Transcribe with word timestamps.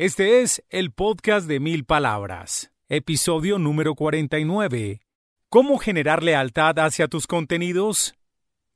Este 0.00 0.42
es 0.42 0.62
el 0.70 0.92
podcast 0.92 1.48
de 1.48 1.58
mil 1.58 1.84
palabras, 1.84 2.70
episodio 2.88 3.58
número 3.58 3.96
49. 3.96 5.00
¿Cómo 5.48 5.78
generar 5.78 6.22
lealtad 6.22 6.78
hacia 6.78 7.08
tus 7.08 7.26
contenidos? 7.26 8.14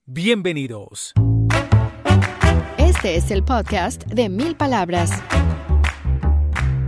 Bienvenidos. 0.05 1.13
Este 2.77 3.15
es 3.15 3.31
el 3.31 3.45
podcast 3.45 4.05
de 4.07 4.31
mil 4.31 4.57
palabras. 4.57 5.13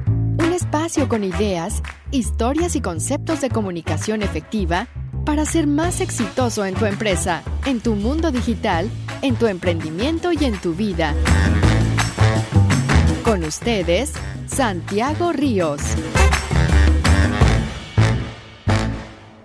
Un 0.08 0.52
espacio 0.52 1.08
con 1.08 1.22
ideas, 1.22 1.80
historias 2.10 2.74
y 2.74 2.80
conceptos 2.80 3.40
de 3.40 3.50
comunicación 3.50 4.22
efectiva 4.22 4.88
para 5.24 5.44
ser 5.44 5.68
más 5.68 6.00
exitoso 6.00 6.66
en 6.66 6.74
tu 6.74 6.86
empresa, 6.86 7.44
en 7.66 7.78
tu 7.78 7.94
mundo 7.94 8.32
digital, 8.32 8.90
en 9.22 9.36
tu 9.36 9.46
emprendimiento 9.46 10.32
y 10.32 10.44
en 10.44 10.60
tu 10.60 10.74
vida. 10.74 11.14
Con 13.24 13.42
ustedes, 13.42 14.12
Santiago 14.46 15.32
Ríos. 15.32 15.80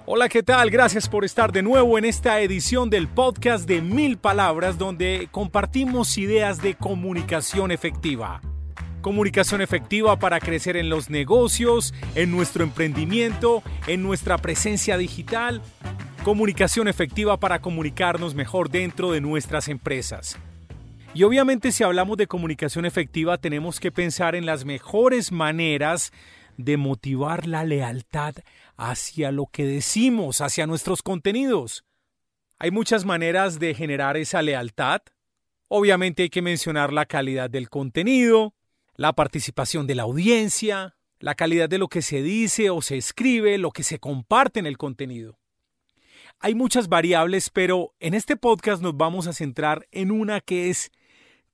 Hola, 0.06 0.28
¿qué 0.28 0.44
tal? 0.44 0.70
Gracias 0.70 1.08
por 1.08 1.24
estar 1.24 1.54
de 1.54 1.62
nuevo 1.62 1.98
en 1.98 2.04
esta 2.04 2.42
edición 2.42 2.90
del 2.90 3.08
podcast 3.08 3.66
de 3.66 3.82
Mil 3.82 4.18
Palabras 4.18 4.78
donde 4.78 5.30
compartimos 5.32 6.18
ideas 6.18 6.62
de 6.62 6.76
comunicación 6.76 7.72
efectiva. 7.72 8.42
Comunicación 9.00 9.62
efectiva 9.62 10.20
para 10.20 10.42
crecer 10.42 10.76
en 10.76 10.90
los 10.90 11.10
negocios, 11.10 11.94
en 12.16 12.32
nuestro 12.32 12.66
emprendimiento, 12.66 13.64
en 13.88 14.04
nuestra 14.04 14.38
presencia 14.40 14.98
digital. 14.98 15.62
Comunicación 16.26 16.90
efectiva 16.90 17.38
para 17.38 17.62
comunicarnos 17.62 18.36
mejor 18.36 18.70
dentro 18.70 19.14
de 19.14 19.22
nuestras 19.22 19.70
empresas. 19.70 20.38
Y 21.16 21.24
obviamente 21.24 21.72
si 21.72 21.84
hablamos 21.84 22.18
de 22.18 22.28
comunicación 22.28 22.86
efectiva 22.86 23.40
tenemos 23.40 23.80
que 23.80 23.92
pensar 23.92 24.36
en 24.36 24.46
las 24.46 24.64
mejores 24.64 25.32
maneras 25.32 26.14
de 26.58 26.78
motivar 26.78 27.48
la 27.48 27.64
lealtad 27.64 28.36
hacia 28.78 29.32
lo 29.32 29.48
que 29.48 29.66
decimos, 29.66 30.40
hacia 30.40 30.68
nuestros 30.68 31.02
contenidos. 31.02 31.84
Hay 32.60 32.70
muchas 32.70 33.06
maneras 33.06 33.58
de 33.58 33.74
generar 33.74 34.18
esa 34.18 34.42
lealtad. 34.42 35.02
Obviamente 35.68 36.24
hay 36.24 36.30
que 36.30 36.42
mencionar 36.42 36.94
la 36.94 37.06
calidad 37.06 37.50
del 37.50 37.70
contenido, 37.70 38.54
la 38.96 39.14
participación 39.14 39.88
de 39.88 39.96
la 39.96 40.04
audiencia, 40.04 40.96
la 41.20 41.36
calidad 41.36 41.70
de 41.70 41.80
lo 41.80 41.88
que 41.88 42.02
se 42.02 42.22
dice 42.22 42.70
o 42.70 42.82
se 42.82 42.98
escribe, 42.98 43.58
lo 43.58 43.72
que 43.72 43.84
se 43.84 44.00
comparte 44.00 44.60
en 44.60 44.68
el 44.68 44.78
contenido. 44.78 45.40
Hay 46.40 46.56
muchas 46.56 46.88
variables, 46.88 47.50
pero 47.50 47.94
en 48.00 48.14
este 48.14 48.38
podcast 48.38 48.82
nos 48.82 48.96
vamos 48.96 49.28
a 49.28 49.34
centrar 49.34 49.88
en 49.92 50.12
una 50.12 50.40
que 50.40 50.70
es 50.70 50.92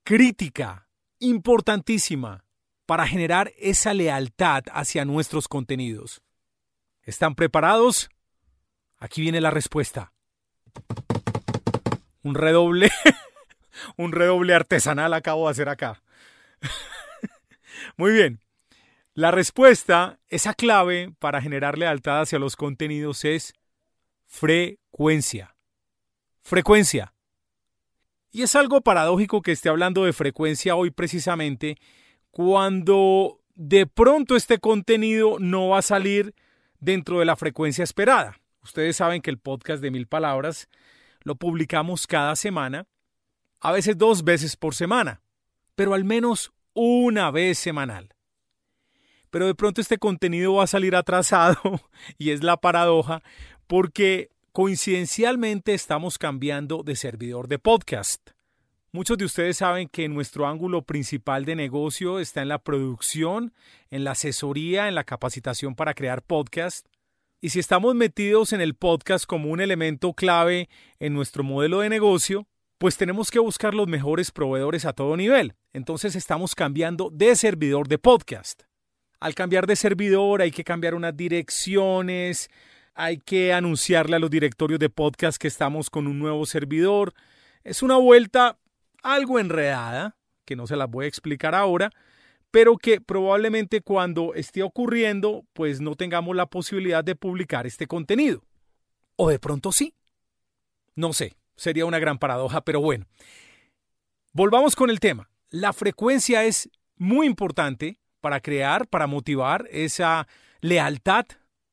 crítica, 0.06 0.88
importantísima, 1.18 2.46
para 2.86 3.08
generar 3.08 3.52
esa 3.58 3.92
lealtad 3.96 4.64
hacia 4.72 5.04
nuestros 5.04 5.48
contenidos. 5.48 6.22
¿Están 7.02 7.34
preparados? 7.34 8.12
Aquí 8.98 9.22
viene 9.22 9.42
la 9.42 9.50
respuesta. 9.50 10.14
Un 12.22 12.36
redoble, 12.36 12.92
un 13.98 14.12
redoble 14.12 14.54
artesanal 14.54 15.12
acabo 15.16 15.48
de 15.48 15.52
hacer 15.52 15.70
acá. 15.70 16.04
Muy 17.98 18.12
bien. 18.12 18.42
La 19.16 19.32
respuesta, 19.32 20.20
esa 20.28 20.54
clave 20.54 21.16
para 21.18 21.42
generar 21.42 21.80
lealtad 21.80 22.22
hacia 22.22 22.38
los 22.38 22.56
contenidos 22.56 23.26
es 23.26 23.54
frecuencia. 24.28 25.56
Frecuencia. 26.44 27.15
Y 28.36 28.42
es 28.42 28.54
algo 28.58 28.82
paradójico 28.82 29.42
que 29.42 29.54
esté 29.54 29.70
hablando 29.70 30.04
de 30.04 30.12
frecuencia 30.12 30.76
hoy 30.76 30.92
precisamente 30.92 31.78
cuando 32.32 33.40
de 33.54 33.88
pronto 33.88 34.36
este 34.36 34.58
contenido 34.58 35.38
no 35.40 35.70
va 35.70 35.78
a 35.78 35.82
salir 35.82 36.36
dentro 36.82 37.20
de 37.20 37.26
la 37.26 37.38
frecuencia 37.38 37.86
esperada. 37.86 38.42
Ustedes 38.62 38.98
saben 38.98 39.22
que 39.22 39.30
el 39.30 39.38
podcast 39.38 39.82
de 39.82 39.90
mil 39.90 40.06
palabras 40.08 40.68
lo 41.22 41.36
publicamos 41.36 42.08
cada 42.08 42.36
semana, 42.36 42.88
a 43.62 43.72
veces 43.72 43.98
dos 43.98 44.26
veces 44.26 44.58
por 44.58 44.76
semana, 44.76 45.22
pero 45.76 45.94
al 45.94 46.04
menos 46.04 46.52
una 46.74 47.32
vez 47.32 47.58
semanal. 47.58 48.16
Pero 49.30 49.48
de 49.48 49.56
pronto 49.56 49.80
este 49.80 49.98
contenido 49.98 50.56
va 50.56 50.66
a 50.66 50.68
salir 50.68 50.98
atrasado 50.98 51.80
y 52.18 52.32
es 52.32 52.44
la 52.44 52.58
paradoja 52.58 53.24
porque 53.66 54.35
Coincidencialmente 54.56 55.74
estamos 55.74 56.18
cambiando 56.18 56.82
de 56.82 56.96
servidor 56.96 57.50
de 57.50 57.60
podcast. 57.60 58.30
Muchos 58.94 59.18
de 59.18 59.26
ustedes 59.26 59.58
saben 59.58 59.90
que 59.90 60.08
nuestro 60.08 60.48
ángulo 60.48 60.84
principal 60.84 61.44
de 61.44 61.58
negocio 61.58 62.22
está 62.22 62.42
en 62.42 62.48
la 62.48 62.60
producción, 62.60 63.54
en 63.90 64.06
la 64.06 64.12
asesoría, 64.12 64.88
en 64.88 64.96
la 64.96 65.04
capacitación 65.04 65.76
para 65.76 65.94
crear 65.94 66.22
podcast. 66.22 66.88
Y 67.42 67.50
si 67.50 67.60
estamos 67.60 67.96
metidos 67.96 68.54
en 68.54 68.62
el 68.62 68.76
podcast 68.76 69.26
como 69.26 69.50
un 69.50 69.60
elemento 69.60 70.14
clave 70.14 70.70
en 71.00 71.14
nuestro 71.14 71.44
modelo 71.44 71.82
de 71.82 71.90
negocio, 71.90 72.48
pues 72.78 72.96
tenemos 72.96 73.32
que 73.32 73.40
buscar 73.40 73.74
los 73.74 73.90
mejores 73.90 74.32
proveedores 74.32 74.86
a 74.86 74.94
todo 74.94 75.18
nivel. 75.18 75.56
Entonces 75.74 76.16
estamos 76.16 76.56
cambiando 76.56 77.10
de 77.10 77.36
servidor 77.36 77.90
de 77.90 77.98
podcast. 77.98 78.64
Al 79.20 79.36
cambiar 79.36 79.68
de 79.68 79.76
servidor 79.76 80.42
hay 80.42 80.52
que 80.52 80.64
cambiar 80.64 80.96
unas 80.96 81.18
direcciones, 81.18 82.50
hay 82.96 83.18
que 83.18 83.54
anunciarle 83.54 84.16
a 84.16 84.20
los 84.20 84.32
directorios 84.32 84.80
de 84.80 84.90
podcast 84.90 85.38
que 85.38 85.50
estamos 85.50 85.90
con 85.90 86.08
un 86.08 86.18
nuevo 86.18 86.46
servidor. 86.46 87.14
Es 87.64 87.84
una 87.84 87.98
vuelta 87.98 88.58
algo 89.04 89.38
enredada, 89.38 90.16
que 90.46 90.56
no 90.56 90.66
se 90.66 90.78
las 90.78 90.90
voy 90.90 91.06
a 91.06 91.08
explicar 91.10 91.54
ahora, 91.54 91.92
pero 92.52 92.78
que 92.78 93.02
probablemente 93.02 93.82
cuando 93.82 94.34
esté 94.34 94.64
ocurriendo, 94.64 95.44
pues 95.52 95.82
no 95.82 95.96
tengamos 95.96 96.36
la 96.38 96.46
posibilidad 96.46 97.04
de 97.04 97.16
publicar 97.16 97.68
este 97.68 97.86
contenido. 97.86 98.44
O 99.18 99.30
de 99.30 99.40
pronto 99.40 99.74
sí. 99.74 99.94
No 100.96 101.12
sé, 101.12 101.36
sería 101.58 101.86
una 101.86 102.00
gran 102.00 102.18
paradoja, 102.18 102.62
pero 102.62 102.80
bueno. 102.80 103.06
Volvamos 104.32 104.76
con 104.76 104.90
el 104.90 105.02
tema. 105.02 105.30
La 105.50 105.74
frecuencia 105.74 106.46
es 106.46 106.70
muy 106.96 107.28
importante 107.28 108.00
para 108.22 108.40
crear, 108.40 108.88
para 108.88 109.06
motivar 109.06 109.68
esa 109.70 110.28
lealtad 110.62 111.26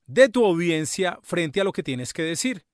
de 0.06 0.28
tu 0.28 0.44
audiencia 0.44 1.18
frente 1.22 1.60
a 1.60 1.64
lo 1.64 1.72
que 1.72 1.82
tienes 1.82 2.12
que 2.12 2.22
decir. 2.22 2.64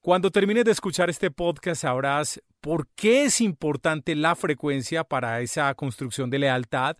Cuando 0.00 0.30
termines 0.30 0.64
de 0.64 0.72
escuchar 0.72 1.10
este 1.10 1.30
podcast 1.30 1.82
sabrás 1.82 2.42
por 2.60 2.88
qué 2.94 3.24
es 3.24 3.40
importante 3.40 4.14
la 4.14 4.34
frecuencia 4.34 5.04
para 5.04 5.40
esa 5.40 5.74
construcción 5.74 6.30
de 6.30 6.38
lealtad 6.38 6.96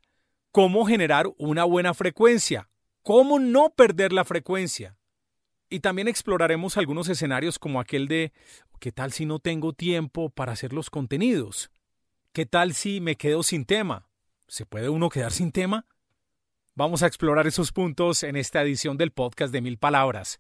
cómo 0.52 0.84
generar 0.84 1.28
una 1.38 1.64
buena 1.64 1.94
frecuencia, 1.94 2.68
cómo 3.02 3.38
no 3.38 3.70
perder 3.70 4.12
la 4.12 4.24
frecuencia. 4.24 4.96
Y 5.68 5.80
también 5.80 6.08
exploraremos 6.08 6.76
algunos 6.76 7.08
escenarios 7.08 7.58
como 7.58 7.80
aquel 7.80 8.08
de 8.08 8.32
¿qué 8.80 8.90
tal 8.90 9.12
si 9.12 9.26
no 9.26 9.38
tengo 9.38 9.72
tiempo 9.72 10.30
para 10.30 10.52
hacer 10.52 10.72
los 10.72 10.90
contenidos? 10.90 11.70
¿Qué 12.32 12.46
tal 12.46 12.74
si 12.74 13.00
me 13.00 13.16
quedo 13.16 13.42
sin 13.42 13.64
tema? 13.64 14.08
¿Se 14.48 14.66
puede 14.66 14.88
uno 14.88 15.08
quedar 15.08 15.32
sin 15.32 15.52
tema? 15.52 15.86
Vamos 16.76 17.02
a 17.02 17.08
explorar 17.08 17.46
esos 17.48 17.72
puntos 17.72 18.22
en 18.22 18.36
esta 18.36 18.62
edición 18.62 18.96
del 18.96 19.10
podcast 19.10 19.52
de 19.52 19.60
Mil 19.60 19.76
Palabras. 19.76 20.38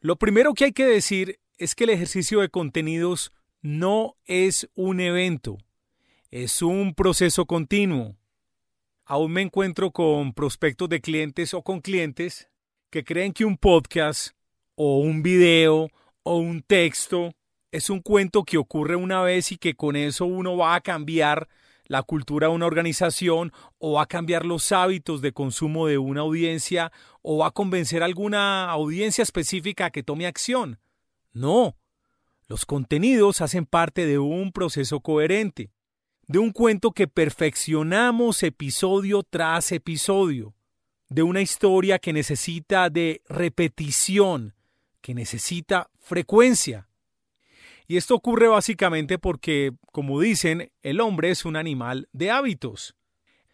Lo 0.00 0.16
primero 0.16 0.52
que 0.52 0.64
hay 0.64 0.72
que 0.72 0.84
decir 0.84 1.38
es 1.58 1.74
que 1.74 1.84
el 1.84 1.90
ejercicio 1.90 2.40
de 2.40 2.48
contenidos 2.48 3.32
no 3.62 4.16
es 4.26 4.68
un 4.74 5.00
evento, 5.00 5.58
es 6.32 6.60
un 6.60 6.92
proceso 6.92 7.46
continuo. 7.46 8.16
Aún 9.04 9.32
me 9.32 9.42
encuentro 9.42 9.92
con 9.92 10.34
prospectos 10.34 10.88
de 10.88 11.00
clientes 11.00 11.54
o 11.54 11.62
con 11.62 11.80
clientes 11.80 12.48
que 12.90 13.04
creen 13.04 13.32
que 13.32 13.44
un 13.44 13.56
podcast 13.56 14.32
o 14.74 14.98
un 14.98 15.22
video 15.22 15.88
o 16.24 16.36
un 16.36 16.62
texto 16.62 17.32
es 17.70 17.90
un 17.90 18.00
cuento 18.00 18.42
que 18.42 18.58
ocurre 18.58 18.96
una 18.96 19.22
vez 19.22 19.52
y 19.52 19.56
que 19.56 19.74
con 19.74 19.94
eso 19.94 20.26
uno 20.26 20.56
va 20.56 20.74
a 20.74 20.80
cambiar 20.80 21.48
la 21.86 22.02
cultura 22.02 22.48
de 22.48 22.54
una 22.54 22.66
organización 22.66 23.52
o 23.78 23.94
va 23.94 24.02
a 24.02 24.06
cambiar 24.06 24.44
los 24.44 24.72
hábitos 24.72 25.20
de 25.20 25.32
consumo 25.32 25.86
de 25.86 25.98
una 25.98 26.22
audiencia 26.22 26.92
o 27.22 27.38
va 27.38 27.48
a 27.48 27.52
convencer 27.52 28.02
a 28.02 28.06
alguna 28.06 28.70
audiencia 28.70 29.22
específica 29.22 29.86
a 29.86 29.90
que 29.90 30.02
tome 30.02 30.26
acción. 30.26 30.78
No, 31.32 31.76
los 32.46 32.66
contenidos 32.66 33.40
hacen 33.40 33.66
parte 33.66 34.06
de 34.06 34.18
un 34.18 34.52
proceso 34.52 35.00
coherente, 35.00 35.70
de 36.26 36.38
un 36.38 36.52
cuento 36.52 36.92
que 36.92 37.08
perfeccionamos 37.08 38.42
episodio 38.42 39.22
tras 39.22 39.72
episodio, 39.72 40.54
de 41.08 41.22
una 41.22 41.42
historia 41.42 41.98
que 41.98 42.12
necesita 42.12 42.90
de 42.90 43.22
repetición, 43.28 44.54
que 45.00 45.14
necesita 45.14 45.90
frecuencia. 45.98 46.88
Y 47.86 47.96
esto 47.96 48.14
ocurre 48.14 48.48
básicamente 48.48 49.18
porque, 49.18 49.72
como 49.92 50.20
dicen, 50.20 50.72
el 50.82 51.00
hombre 51.00 51.30
es 51.30 51.44
un 51.44 51.56
animal 51.56 52.08
de 52.12 52.30
hábitos. 52.30 52.94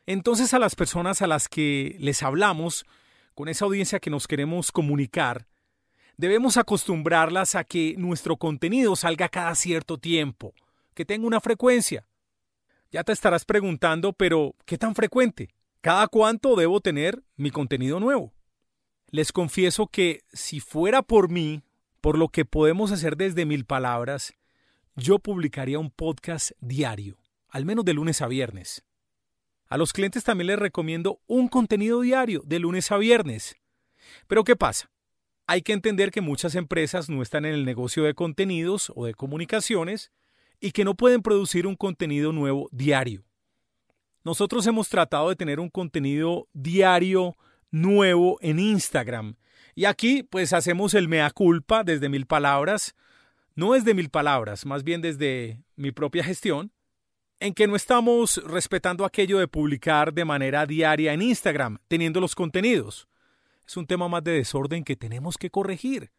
Entonces 0.06 0.54
a 0.54 0.58
las 0.58 0.74
personas 0.74 1.22
a 1.22 1.26
las 1.26 1.48
que 1.48 1.96
les 1.98 2.22
hablamos, 2.22 2.84
con 3.34 3.48
esa 3.48 3.64
audiencia 3.64 4.00
que 4.00 4.10
nos 4.10 4.28
queremos 4.28 4.72
comunicar, 4.72 5.46
debemos 6.16 6.56
acostumbrarlas 6.56 7.54
a 7.54 7.64
que 7.64 7.94
nuestro 7.96 8.36
contenido 8.36 8.94
salga 8.96 9.28
cada 9.28 9.54
cierto 9.54 9.98
tiempo, 9.98 10.52
que 10.94 11.04
tenga 11.04 11.26
una 11.26 11.40
frecuencia. 11.40 12.06
Ya 12.90 13.04
te 13.04 13.12
estarás 13.12 13.44
preguntando, 13.44 14.12
pero 14.12 14.54
¿qué 14.64 14.76
tan 14.76 14.94
frecuente? 14.94 15.48
¿Cada 15.80 16.08
cuánto 16.08 16.56
debo 16.56 16.80
tener 16.80 17.22
mi 17.36 17.50
contenido 17.50 18.00
nuevo? 18.00 18.34
Les 19.10 19.32
confieso 19.32 19.86
que 19.86 20.22
si 20.32 20.60
fuera 20.60 21.02
por 21.02 21.30
mí, 21.30 21.62
por 22.00 22.18
lo 22.18 22.28
que 22.28 22.44
podemos 22.44 22.92
hacer 22.92 23.16
desde 23.16 23.46
mil 23.46 23.64
palabras, 23.64 24.34
yo 24.96 25.18
publicaría 25.18 25.78
un 25.78 25.90
podcast 25.90 26.52
diario, 26.60 27.18
al 27.48 27.64
menos 27.64 27.84
de 27.84 27.94
lunes 27.94 28.22
a 28.22 28.28
viernes. 28.28 28.84
A 29.68 29.76
los 29.76 29.92
clientes 29.92 30.24
también 30.24 30.48
les 30.48 30.58
recomiendo 30.58 31.20
un 31.26 31.48
contenido 31.48 32.00
diario 32.00 32.42
de 32.44 32.58
lunes 32.58 32.90
a 32.90 32.96
viernes. 32.96 33.56
Pero 34.26 34.44
¿qué 34.44 34.56
pasa? 34.56 34.90
Hay 35.46 35.62
que 35.62 35.72
entender 35.72 36.10
que 36.10 36.20
muchas 36.20 36.54
empresas 36.54 37.08
no 37.08 37.22
están 37.22 37.44
en 37.44 37.54
el 37.54 37.64
negocio 37.64 38.04
de 38.04 38.14
contenidos 38.14 38.92
o 38.94 39.06
de 39.06 39.14
comunicaciones 39.14 40.10
y 40.60 40.72
que 40.72 40.84
no 40.84 40.94
pueden 40.94 41.22
producir 41.22 41.66
un 41.66 41.76
contenido 41.76 42.32
nuevo 42.32 42.68
diario. 42.72 43.24
Nosotros 44.22 44.66
hemos 44.66 44.88
tratado 44.88 45.28
de 45.28 45.36
tener 45.36 45.60
un 45.60 45.70
contenido 45.70 46.48
diario 46.52 47.36
nuevo 47.70 48.38
en 48.42 48.58
Instagram 48.58 49.36
y 49.80 49.86
aquí 49.86 50.22
pues 50.22 50.52
hacemos 50.52 50.92
el 50.92 51.08
mea 51.08 51.30
culpa 51.30 51.84
desde 51.84 52.10
mil 52.10 52.26
palabras, 52.26 52.94
no 53.54 53.74
es 53.74 53.82
de 53.82 53.94
mil 53.94 54.10
palabras, 54.10 54.66
más 54.66 54.84
bien 54.84 55.00
desde 55.00 55.62
mi 55.74 55.90
propia 55.90 56.22
gestión, 56.22 56.70
en 57.38 57.54
que 57.54 57.66
no 57.66 57.76
estamos 57.76 58.42
respetando 58.44 59.06
aquello 59.06 59.38
de 59.38 59.48
publicar 59.48 60.12
de 60.12 60.26
manera 60.26 60.66
diaria 60.66 61.14
en 61.14 61.22
Instagram, 61.22 61.78
teniendo 61.88 62.20
los 62.20 62.34
contenidos. 62.34 63.08
Es 63.66 63.74
un 63.78 63.86
tema 63.86 64.06
más 64.06 64.22
de 64.22 64.32
desorden 64.32 64.84
que 64.84 64.96
tenemos 64.96 65.38
que 65.38 65.48
corregir. 65.48 66.10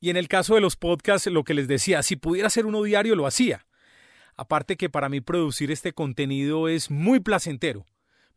Y 0.00 0.08
en 0.08 0.16
el 0.16 0.26
caso 0.26 0.54
de 0.54 0.62
los 0.62 0.76
podcasts, 0.76 1.26
lo 1.26 1.44
que 1.44 1.52
les 1.52 1.68
decía, 1.68 2.02
si 2.02 2.16
pudiera 2.16 2.46
hacer 2.46 2.64
uno 2.64 2.82
diario, 2.82 3.16
lo 3.16 3.26
hacía. 3.26 3.66
Aparte 4.34 4.78
que 4.78 4.88
para 4.88 5.10
mí 5.10 5.20
producir 5.20 5.70
este 5.70 5.92
contenido 5.92 6.68
es 6.68 6.90
muy 6.90 7.20
placentero. 7.20 7.84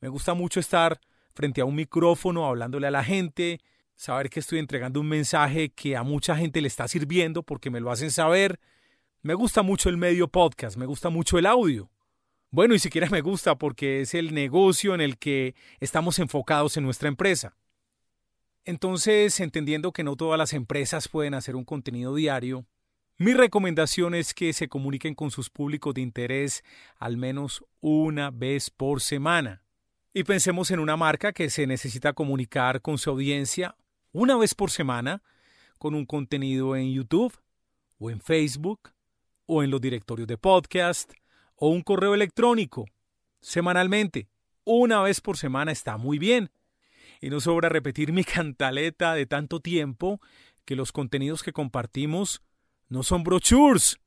Me 0.01 0.09
gusta 0.09 0.33
mucho 0.33 0.59
estar 0.59 0.99
frente 1.33 1.61
a 1.61 1.65
un 1.65 1.75
micrófono 1.75 2.45
hablándole 2.45 2.87
a 2.87 2.91
la 2.91 3.05
gente, 3.05 3.61
saber 3.97 4.29
que 4.29 4.39
estoy 4.39 4.59
entregando 4.59 5.01
un 5.01 5.09
mensaje 5.09 5.69
que 5.69 5.97
a 5.97 6.03
mucha 6.03 6.37
gente 6.37 6.61
le 6.61 6.67
está 6.67 6.87
sirviendo 6.87 7.43
porque 7.43 7.69
me 7.69 7.81
lo 7.81 7.91
hacen 7.91 8.11
saber. 8.11 8.59
Me 9.21 9.33
gusta 9.33 9.63
mucho 9.63 9.89
el 9.89 9.97
medio 9.97 10.29
podcast, 10.29 10.77
me 10.77 10.85
gusta 10.85 11.09
mucho 11.09 11.37
el 11.37 11.47
audio. 11.47 11.89
Bueno, 12.51 12.75
y 12.75 12.79
siquiera 12.79 13.09
me 13.09 13.21
gusta 13.21 13.57
porque 13.57 14.01
es 14.01 14.13
el 14.13 14.33
negocio 14.33 14.95
en 14.95 15.01
el 15.01 15.17
que 15.17 15.55
estamos 15.79 16.19
enfocados 16.19 16.77
en 16.77 16.83
nuestra 16.83 17.09
empresa. 17.09 17.57
Entonces, 18.63 19.39
entendiendo 19.39 19.91
que 19.91 20.03
no 20.03 20.15
todas 20.15 20.37
las 20.37 20.53
empresas 20.53 21.07
pueden 21.07 21.33
hacer 21.33 21.55
un 21.55 21.65
contenido 21.65 22.13
diario, 22.15 22.65
mi 23.17 23.33
recomendación 23.33 24.13
es 24.13 24.33
que 24.35 24.53
se 24.53 24.67
comuniquen 24.69 25.15
con 25.15 25.31
sus 25.31 25.49
públicos 25.49 25.95
de 25.95 26.01
interés 26.01 26.63
al 26.97 27.17
menos 27.17 27.65
una 27.81 28.29
vez 28.29 28.69
por 28.69 29.01
semana. 29.01 29.63
Y 30.13 30.23
pensemos 30.23 30.69
en 30.69 30.79
una 30.79 30.97
marca 30.97 31.33
que 31.33 31.49
se 31.49 31.65
necesita 31.65 32.13
comunicar 32.13 32.81
con 32.81 32.97
su 32.97 33.09
audiencia 33.09 33.75
una 34.11 34.37
vez 34.37 34.55
por 34.55 34.71
semana 34.71 35.21
con 35.77 35.95
un 35.95 36.05
contenido 36.05 36.75
en 36.75 36.91
YouTube 36.91 37.37
o 37.99 38.09
en 38.09 38.21
Facebook 38.21 38.91
o 39.45 39.63
en 39.63 39.71
los 39.71 39.81
directorios 39.81 40.27
de 40.27 40.37
podcast 40.37 41.11
o 41.55 41.69
un 41.69 41.81
correo 41.81 42.13
electrónico 42.13 42.85
semanalmente. 43.41 44.27
Una 44.63 45.01
vez 45.01 45.21
por 45.21 45.37
semana 45.37 45.71
está 45.71 45.97
muy 45.97 46.19
bien. 46.19 46.51
Y 47.21 47.29
no 47.29 47.39
sobra 47.39 47.69
repetir 47.69 48.11
mi 48.13 48.23
cantaleta 48.23 49.13
de 49.13 49.25
tanto 49.25 49.59
tiempo 49.59 50.21
que 50.65 50.75
los 50.75 50.91
contenidos 50.91 51.43
que 51.43 51.53
compartimos 51.53 52.41
no 52.89 53.03
son 53.03 53.23
brochures, 53.23 53.99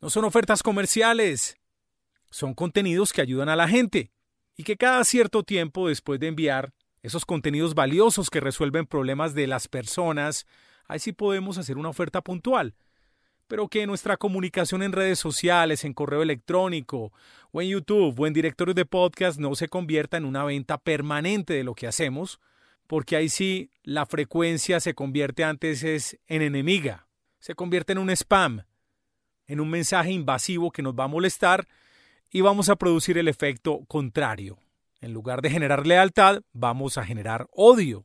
no 0.00 0.10
son 0.10 0.24
ofertas 0.24 0.62
comerciales, 0.62 1.56
son 2.30 2.54
contenidos 2.54 3.12
que 3.12 3.22
ayudan 3.22 3.48
a 3.48 3.56
la 3.56 3.68
gente 3.68 4.12
y 4.56 4.64
que 4.64 4.76
cada 4.76 5.04
cierto 5.04 5.42
tiempo 5.42 5.88
después 5.88 6.20
de 6.20 6.28
enviar 6.28 6.72
esos 7.08 7.26
contenidos 7.26 7.74
valiosos 7.74 8.30
que 8.30 8.40
resuelven 8.40 8.86
problemas 8.86 9.34
de 9.34 9.46
las 9.46 9.68
personas, 9.68 10.46
ahí 10.86 10.98
sí 10.98 11.12
podemos 11.12 11.58
hacer 11.58 11.76
una 11.76 11.88
oferta 11.88 12.22
puntual. 12.22 12.74
Pero 13.46 13.68
que 13.68 13.86
nuestra 13.86 14.16
comunicación 14.16 14.82
en 14.82 14.92
redes 14.92 15.18
sociales, 15.18 15.84
en 15.84 15.94
correo 15.94 16.22
electrónico, 16.22 17.12
o 17.50 17.62
en 17.62 17.68
YouTube, 17.68 18.20
o 18.20 18.26
en 18.26 18.34
directorios 18.34 18.76
de 18.76 18.84
podcast 18.84 19.38
no 19.38 19.54
se 19.54 19.68
convierta 19.68 20.16
en 20.16 20.24
una 20.24 20.44
venta 20.44 20.78
permanente 20.78 21.54
de 21.54 21.64
lo 21.64 21.74
que 21.74 21.86
hacemos, 21.86 22.40
porque 22.86 23.16
ahí 23.16 23.28
sí 23.28 23.70
la 23.82 24.06
frecuencia 24.06 24.80
se 24.80 24.94
convierte 24.94 25.44
antes 25.44 25.82
es 25.82 26.18
en 26.26 26.42
enemiga, 26.42 27.06
se 27.38 27.54
convierte 27.54 27.92
en 27.92 27.98
un 27.98 28.10
spam, 28.10 28.64
en 29.46 29.60
un 29.60 29.70
mensaje 29.70 30.12
invasivo 30.12 30.70
que 30.70 30.82
nos 30.82 30.94
va 30.94 31.04
a 31.04 31.08
molestar 31.08 31.68
y 32.30 32.42
vamos 32.42 32.68
a 32.68 32.76
producir 32.76 33.16
el 33.18 33.28
efecto 33.28 33.80
contrario. 33.88 34.58
En 35.00 35.12
lugar 35.12 35.42
de 35.42 35.50
generar 35.50 35.86
lealtad, 35.86 36.40
vamos 36.52 36.98
a 36.98 37.04
generar 37.04 37.46
odio. 37.52 38.02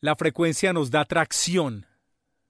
La 0.00 0.16
frecuencia 0.16 0.72
nos 0.72 0.90
da 0.90 1.04
tracción. 1.04 1.84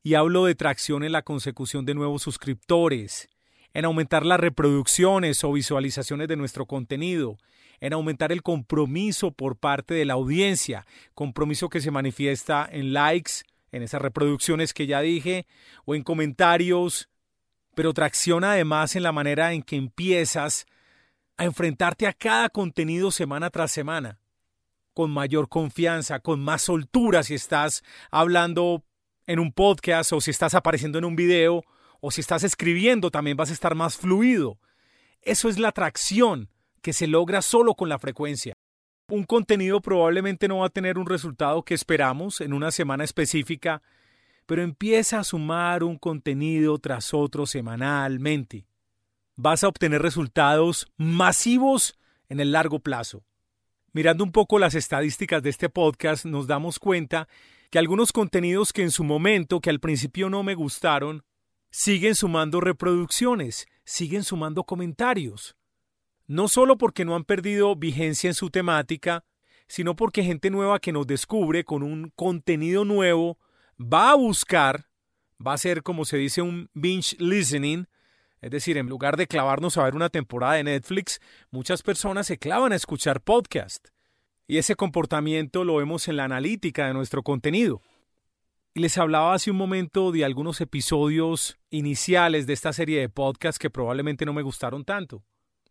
Y 0.04 0.14
hablo 0.14 0.44
de 0.44 0.54
tracción 0.54 1.02
en 1.02 1.10
la 1.10 1.22
consecución 1.22 1.84
de 1.84 1.94
nuevos 1.94 2.22
suscriptores, 2.22 3.28
en 3.74 3.84
aumentar 3.84 4.24
las 4.24 4.38
reproducciones 4.38 5.42
o 5.42 5.52
visualizaciones 5.52 6.28
de 6.28 6.36
nuestro 6.36 6.66
contenido, 6.66 7.36
en 7.80 7.94
aumentar 7.94 8.30
el 8.30 8.42
compromiso 8.44 9.32
por 9.32 9.56
parte 9.56 9.92
de 9.92 10.04
la 10.04 10.14
audiencia, 10.14 10.86
compromiso 11.14 11.68
que 11.68 11.80
se 11.80 11.90
manifiesta 11.90 12.68
en 12.70 12.92
likes, 12.92 13.42
en 13.72 13.82
esas 13.82 14.00
reproducciones 14.00 14.72
que 14.72 14.86
ya 14.86 15.00
dije, 15.00 15.48
o 15.84 15.96
en 15.96 16.04
comentarios, 16.04 17.08
pero 17.74 17.92
tracción 17.92 18.44
además 18.44 18.94
en 18.94 19.02
la 19.02 19.10
manera 19.10 19.52
en 19.52 19.62
que 19.62 19.74
empiezas 19.74 20.66
a 21.40 21.46
enfrentarte 21.46 22.06
a 22.06 22.12
cada 22.12 22.50
contenido 22.50 23.10
semana 23.10 23.48
tras 23.48 23.70
semana, 23.70 24.20
con 24.92 25.10
mayor 25.10 25.48
confianza, 25.48 26.20
con 26.20 26.38
más 26.38 26.60
soltura 26.60 27.22
si 27.22 27.32
estás 27.32 27.82
hablando 28.10 28.84
en 29.26 29.38
un 29.38 29.50
podcast 29.50 30.12
o 30.12 30.20
si 30.20 30.32
estás 30.32 30.52
apareciendo 30.52 30.98
en 30.98 31.06
un 31.06 31.16
video 31.16 31.64
o 32.02 32.10
si 32.10 32.20
estás 32.20 32.44
escribiendo 32.44 33.10
también 33.10 33.38
vas 33.38 33.48
a 33.48 33.54
estar 33.54 33.74
más 33.74 33.96
fluido. 33.96 34.58
Eso 35.22 35.48
es 35.48 35.58
la 35.58 35.68
atracción 35.68 36.50
que 36.82 36.92
se 36.92 37.06
logra 37.06 37.40
solo 37.40 37.74
con 37.74 37.88
la 37.88 37.98
frecuencia. 37.98 38.52
Un 39.08 39.24
contenido 39.24 39.80
probablemente 39.80 40.46
no 40.46 40.58
va 40.58 40.66
a 40.66 40.68
tener 40.68 40.98
un 40.98 41.06
resultado 41.06 41.62
que 41.62 41.72
esperamos 41.72 42.42
en 42.42 42.52
una 42.52 42.70
semana 42.70 43.04
específica, 43.04 43.80
pero 44.44 44.60
empieza 44.60 45.20
a 45.20 45.24
sumar 45.24 45.84
un 45.84 45.96
contenido 45.96 46.76
tras 46.76 47.14
otro 47.14 47.46
semanalmente 47.46 48.66
vas 49.42 49.64
a 49.64 49.68
obtener 49.68 50.02
resultados 50.02 50.92
masivos 50.98 51.98
en 52.28 52.40
el 52.40 52.52
largo 52.52 52.80
plazo. 52.80 53.24
Mirando 53.92 54.22
un 54.22 54.32
poco 54.32 54.58
las 54.58 54.74
estadísticas 54.74 55.42
de 55.42 55.48
este 55.48 55.70
podcast, 55.70 56.26
nos 56.26 56.46
damos 56.46 56.78
cuenta 56.78 57.26
que 57.70 57.78
algunos 57.78 58.12
contenidos 58.12 58.72
que 58.72 58.82
en 58.82 58.90
su 58.90 59.02
momento, 59.02 59.60
que 59.60 59.70
al 59.70 59.80
principio 59.80 60.28
no 60.28 60.42
me 60.42 60.54
gustaron, 60.54 61.24
siguen 61.70 62.14
sumando 62.14 62.60
reproducciones, 62.60 63.66
siguen 63.82 64.24
sumando 64.24 64.64
comentarios. 64.64 65.56
No 66.26 66.46
solo 66.46 66.76
porque 66.76 67.06
no 67.06 67.16
han 67.16 67.24
perdido 67.24 67.74
vigencia 67.76 68.28
en 68.28 68.34
su 68.34 68.50
temática, 68.50 69.24
sino 69.66 69.96
porque 69.96 70.22
gente 70.22 70.50
nueva 70.50 70.80
que 70.80 70.92
nos 70.92 71.06
descubre 71.06 71.64
con 71.64 71.82
un 71.82 72.12
contenido 72.14 72.84
nuevo 72.84 73.38
va 73.80 74.10
a 74.10 74.16
buscar, 74.16 74.90
va 75.44 75.54
a 75.54 75.58
ser 75.58 75.82
como 75.82 76.04
se 76.04 76.18
dice 76.18 76.42
un 76.42 76.68
binge 76.74 77.16
listening, 77.18 77.86
es 78.40 78.50
decir, 78.50 78.78
en 78.78 78.88
lugar 78.88 79.16
de 79.16 79.26
clavarnos 79.26 79.76
a 79.76 79.84
ver 79.84 79.94
una 79.94 80.08
temporada 80.08 80.54
de 80.54 80.64
Netflix, 80.64 81.20
muchas 81.50 81.82
personas 81.82 82.26
se 82.26 82.38
clavan 82.38 82.72
a 82.72 82.76
escuchar 82.76 83.20
podcast. 83.20 83.88
Y 84.46 84.58
ese 84.58 84.76
comportamiento 84.76 85.64
lo 85.64 85.76
vemos 85.76 86.08
en 86.08 86.16
la 86.16 86.24
analítica 86.24 86.86
de 86.86 86.94
nuestro 86.94 87.22
contenido. 87.22 87.82
Y 88.72 88.80
les 88.80 88.96
hablaba 88.98 89.34
hace 89.34 89.50
un 89.50 89.56
momento 89.56 90.10
de 90.10 90.24
algunos 90.24 90.60
episodios 90.60 91.58
iniciales 91.70 92.46
de 92.46 92.54
esta 92.54 92.72
serie 92.72 93.00
de 93.00 93.08
podcasts 93.08 93.58
que 93.58 93.68
probablemente 93.68 94.24
no 94.24 94.32
me 94.32 94.42
gustaron 94.42 94.84
tanto. 94.84 95.22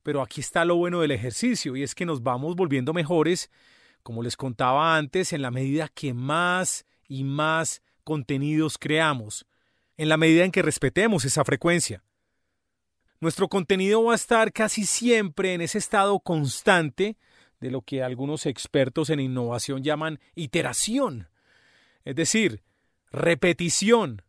Pero 0.03 0.21
aquí 0.21 0.41
está 0.41 0.63
lo 0.63 0.75
bueno 0.75 1.01
del 1.01 1.11
ejercicio 1.11 1.75
y 1.75 1.83
es 1.83 1.95
que 1.95 2.05
nos 2.05 2.23
vamos 2.23 2.55
volviendo 2.55 2.93
mejores, 2.93 3.49
como 4.03 4.21
les 4.21 4.37
contaba 4.37 4.95
antes, 4.95 5.33
en 5.33 5.41
la 5.41 5.51
medida 5.51 5.89
que 5.89 6.13
más 6.13 6.85
y 7.07 7.23
más 7.23 7.81
contenidos 8.03 8.77
creamos, 8.77 9.45
en 9.97 10.07
la 10.07 10.17
medida 10.17 10.45
en 10.45 10.51
que 10.51 10.61
respetemos 10.61 11.25
esa 11.25 11.43
frecuencia. 11.43 12.03
Nuestro 13.21 13.49
contenido 13.49 14.05
va 14.05 14.13
a 14.13 14.15
estar 14.15 14.53
casi 14.53 14.85
siempre 14.85 15.53
en 15.53 15.59
ese 15.59 15.77
estado 15.77 16.21
constante 16.21 17.17
de 17.59 17.69
lo 17.69 17.81
que 17.81 18.01
algunos 18.01 18.45
expertos 18.45 19.09
en 19.09 19.19
innovación 19.19 19.83
llaman 19.83 20.19
iteración. 20.35 21.27
Es 22.05 22.15
decir, 22.15 22.63
repetición. 23.11 24.21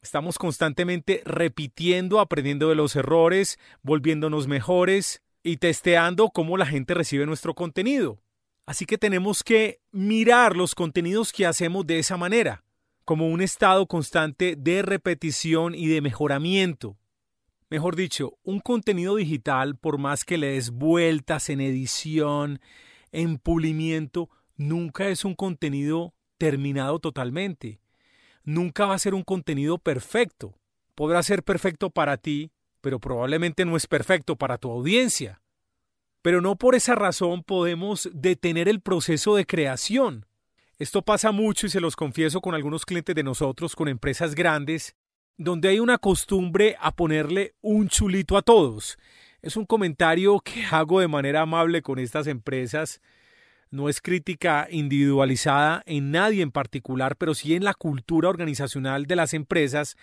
Estamos 0.00 0.38
constantemente 0.38 1.20
repitiendo, 1.26 2.20
aprendiendo 2.20 2.70
de 2.70 2.74
los 2.74 2.96
errores, 2.96 3.58
volviéndonos 3.82 4.48
mejores 4.48 5.22
y 5.42 5.58
testeando 5.58 6.30
cómo 6.30 6.56
la 6.56 6.64
gente 6.64 6.94
recibe 6.94 7.26
nuestro 7.26 7.54
contenido. 7.54 8.22
Así 8.64 8.86
que 8.86 8.96
tenemos 8.96 9.42
que 9.42 9.80
mirar 9.90 10.56
los 10.56 10.74
contenidos 10.74 11.32
que 11.32 11.44
hacemos 11.44 11.86
de 11.86 11.98
esa 11.98 12.16
manera, 12.16 12.64
como 13.04 13.28
un 13.28 13.42
estado 13.42 13.86
constante 13.86 14.56
de 14.56 14.80
repetición 14.80 15.74
y 15.74 15.88
de 15.88 16.00
mejoramiento. 16.00 16.96
Mejor 17.72 17.96
dicho, 17.96 18.38
un 18.44 18.60
contenido 18.60 19.16
digital, 19.16 19.76
por 19.76 19.98
más 19.98 20.24
que 20.24 20.38
le 20.38 20.52
des 20.52 20.70
vueltas 20.70 21.48
en 21.48 21.60
edición, 21.60 22.60
en 23.10 23.38
pulimiento, 23.38 24.30
nunca 24.56 25.08
es 25.08 25.24
un 25.24 25.34
contenido 25.34 26.14
terminado 26.38 26.98
totalmente 26.98 27.82
nunca 28.44 28.86
va 28.86 28.94
a 28.94 28.98
ser 28.98 29.14
un 29.14 29.22
contenido 29.22 29.78
perfecto. 29.78 30.58
Podrá 30.94 31.22
ser 31.22 31.42
perfecto 31.42 31.90
para 31.90 32.16
ti, 32.16 32.52
pero 32.80 32.98
probablemente 32.98 33.64
no 33.64 33.76
es 33.76 33.86
perfecto 33.86 34.36
para 34.36 34.58
tu 34.58 34.70
audiencia. 34.70 35.40
Pero 36.20 36.40
no 36.40 36.56
por 36.56 36.74
esa 36.74 36.94
razón 36.94 37.42
podemos 37.42 38.08
detener 38.12 38.68
el 38.68 38.80
proceso 38.80 39.34
de 39.34 39.46
creación. 39.46 40.26
Esto 40.78 41.02
pasa 41.02 41.32
mucho 41.32 41.66
y 41.66 41.70
se 41.70 41.80
los 41.80 41.96
confieso 41.96 42.40
con 42.40 42.54
algunos 42.54 42.84
clientes 42.84 43.14
de 43.14 43.22
nosotros, 43.22 43.74
con 43.74 43.88
empresas 43.88 44.34
grandes, 44.34 44.96
donde 45.42 45.68
hay 45.68 45.80
una 45.80 45.98
costumbre 45.98 46.76
a 46.80 46.92
ponerle 46.92 47.54
un 47.60 47.88
chulito 47.88 48.36
a 48.36 48.42
todos. 48.42 48.98
Es 49.42 49.56
un 49.56 49.66
comentario 49.66 50.40
que 50.40 50.64
hago 50.70 51.00
de 51.00 51.08
manera 51.08 51.42
amable 51.42 51.82
con 51.82 51.98
estas 51.98 52.26
empresas 52.26 53.00
no 53.72 53.88
es 53.88 54.00
crítica 54.00 54.68
individualizada 54.70 55.82
en 55.86 56.12
nadie 56.12 56.42
en 56.42 56.52
particular, 56.52 57.16
pero 57.16 57.34
sí 57.34 57.54
en 57.54 57.64
la 57.64 57.74
cultura 57.74 58.28
organizacional 58.28 59.06
de 59.06 59.16
las 59.16 59.32
empresas, 59.32 59.96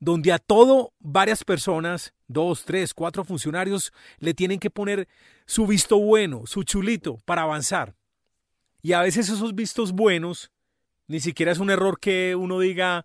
donde 0.00 0.32
a 0.32 0.38
todo 0.38 0.94
varias 0.98 1.44
personas, 1.44 2.14
dos, 2.26 2.64
tres, 2.64 2.94
cuatro 2.94 3.22
funcionarios, 3.22 3.92
le 4.18 4.32
tienen 4.32 4.58
que 4.58 4.70
poner 4.70 5.08
su 5.44 5.66
visto 5.66 5.98
bueno, 5.98 6.44
su 6.46 6.64
chulito 6.64 7.18
para 7.26 7.42
avanzar. 7.42 7.94
Y 8.80 8.94
a 8.94 9.02
veces 9.02 9.28
esos 9.28 9.54
vistos 9.54 9.92
buenos, 9.92 10.50
ni 11.06 11.20
siquiera 11.20 11.52
es 11.52 11.58
un 11.58 11.70
error 11.70 12.00
que 12.00 12.34
uno 12.34 12.58
diga, 12.58 13.04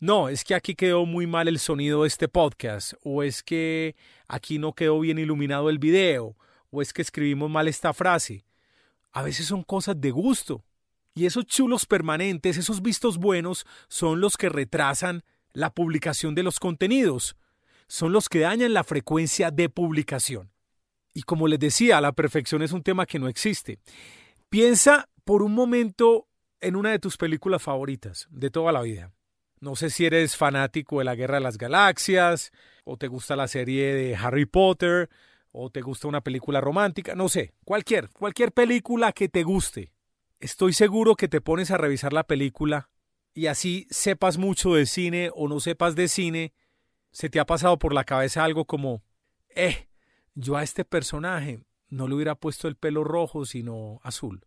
no, 0.00 0.28
es 0.28 0.42
que 0.42 0.54
aquí 0.54 0.74
quedó 0.74 1.06
muy 1.06 1.26
mal 1.26 1.46
el 1.46 1.58
sonido 1.58 2.02
de 2.02 2.08
este 2.08 2.26
podcast, 2.26 2.94
o 3.04 3.22
es 3.22 3.42
que 3.42 3.94
aquí 4.26 4.58
no 4.58 4.74
quedó 4.74 4.98
bien 4.98 5.18
iluminado 5.18 5.70
el 5.70 5.78
video, 5.78 6.36
o 6.70 6.82
es 6.82 6.92
que 6.92 7.02
escribimos 7.02 7.48
mal 7.48 7.68
esta 7.68 7.92
frase 7.92 8.44
a 9.12 9.22
veces 9.22 9.46
son 9.46 9.62
cosas 9.62 10.00
de 10.00 10.10
gusto. 10.10 10.64
Y 11.14 11.26
esos 11.26 11.46
chulos 11.46 11.86
permanentes, 11.86 12.56
esos 12.56 12.82
vistos 12.82 13.18
buenos, 13.18 13.66
son 13.88 14.20
los 14.20 14.36
que 14.36 14.48
retrasan 14.48 15.24
la 15.52 15.74
publicación 15.74 16.34
de 16.34 16.44
los 16.44 16.60
contenidos, 16.60 17.36
son 17.88 18.12
los 18.12 18.28
que 18.28 18.40
dañan 18.40 18.72
la 18.72 18.84
frecuencia 18.84 19.50
de 19.50 19.68
publicación. 19.68 20.52
Y 21.12 21.22
como 21.22 21.48
les 21.48 21.58
decía, 21.58 22.00
la 22.00 22.12
perfección 22.12 22.62
es 22.62 22.70
un 22.70 22.84
tema 22.84 23.06
que 23.06 23.18
no 23.18 23.26
existe. 23.26 23.80
Piensa 24.48 25.08
por 25.24 25.42
un 25.42 25.52
momento 25.52 26.28
en 26.60 26.76
una 26.76 26.90
de 26.90 27.00
tus 27.00 27.16
películas 27.16 27.62
favoritas 27.62 28.28
de 28.30 28.50
toda 28.50 28.70
la 28.70 28.82
vida. 28.82 29.12
No 29.60 29.76
sé 29.76 29.90
si 29.90 30.06
eres 30.06 30.36
fanático 30.36 30.98
de 30.98 31.04
la 31.04 31.14
Guerra 31.14 31.34
de 31.34 31.42
las 31.42 31.58
Galaxias, 31.58 32.50
o 32.84 32.96
te 32.96 33.08
gusta 33.08 33.36
la 33.36 33.46
serie 33.46 33.94
de 33.94 34.16
Harry 34.16 34.46
Potter, 34.46 35.10
o 35.52 35.70
te 35.70 35.82
gusta 35.82 36.08
una 36.08 36.22
película 36.22 36.60
romántica, 36.60 37.14
no 37.14 37.28
sé, 37.28 37.52
cualquier, 37.64 38.08
cualquier 38.10 38.52
película 38.52 39.12
que 39.12 39.28
te 39.28 39.42
guste. 39.42 39.92
Estoy 40.38 40.72
seguro 40.72 41.14
que 41.14 41.28
te 41.28 41.40
pones 41.40 41.70
a 41.70 41.76
revisar 41.76 42.12
la 42.12 42.24
película 42.24 42.88
y 43.34 43.46
así 43.46 43.86
sepas 43.90 44.38
mucho 44.38 44.74
de 44.74 44.86
cine 44.86 45.30
o 45.34 45.48
no 45.48 45.60
sepas 45.60 45.94
de 45.94 46.08
cine, 46.08 46.54
se 47.10 47.28
te 47.28 47.40
ha 47.40 47.44
pasado 47.44 47.78
por 47.78 47.92
la 47.92 48.04
cabeza 48.04 48.44
algo 48.44 48.64
como, 48.64 49.02
eh, 49.54 49.88
yo 50.34 50.56
a 50.56 50.62
este 50.62 50.84
personaje 50.84 51.60
no 51.88 52.08
le 52.08 52.14
hubiera 52.14 52.34
puesto 52.34 52.68
el 52.68 52.76
pelo 52.76 53.04
rojo 53.04 53.44
sino 53.44 54.00
azul. 54.02 54.46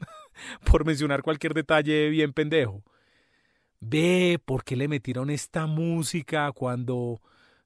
por 0.64 0.84
mencionar 0.84 1.22
cualquier 1.22 1.54
detalle 1.54 2.08
bien 2.08 2.32
pendejo. 2.32 2.82
Ve, 3.84 4.38
¿por 4.44 4.62
qué 4.62 4.76
le 4.76 4.86
metieron 4.86 5.28
esta 5.28 5.66
música 5.66 6.52
cuando 6.52 7.20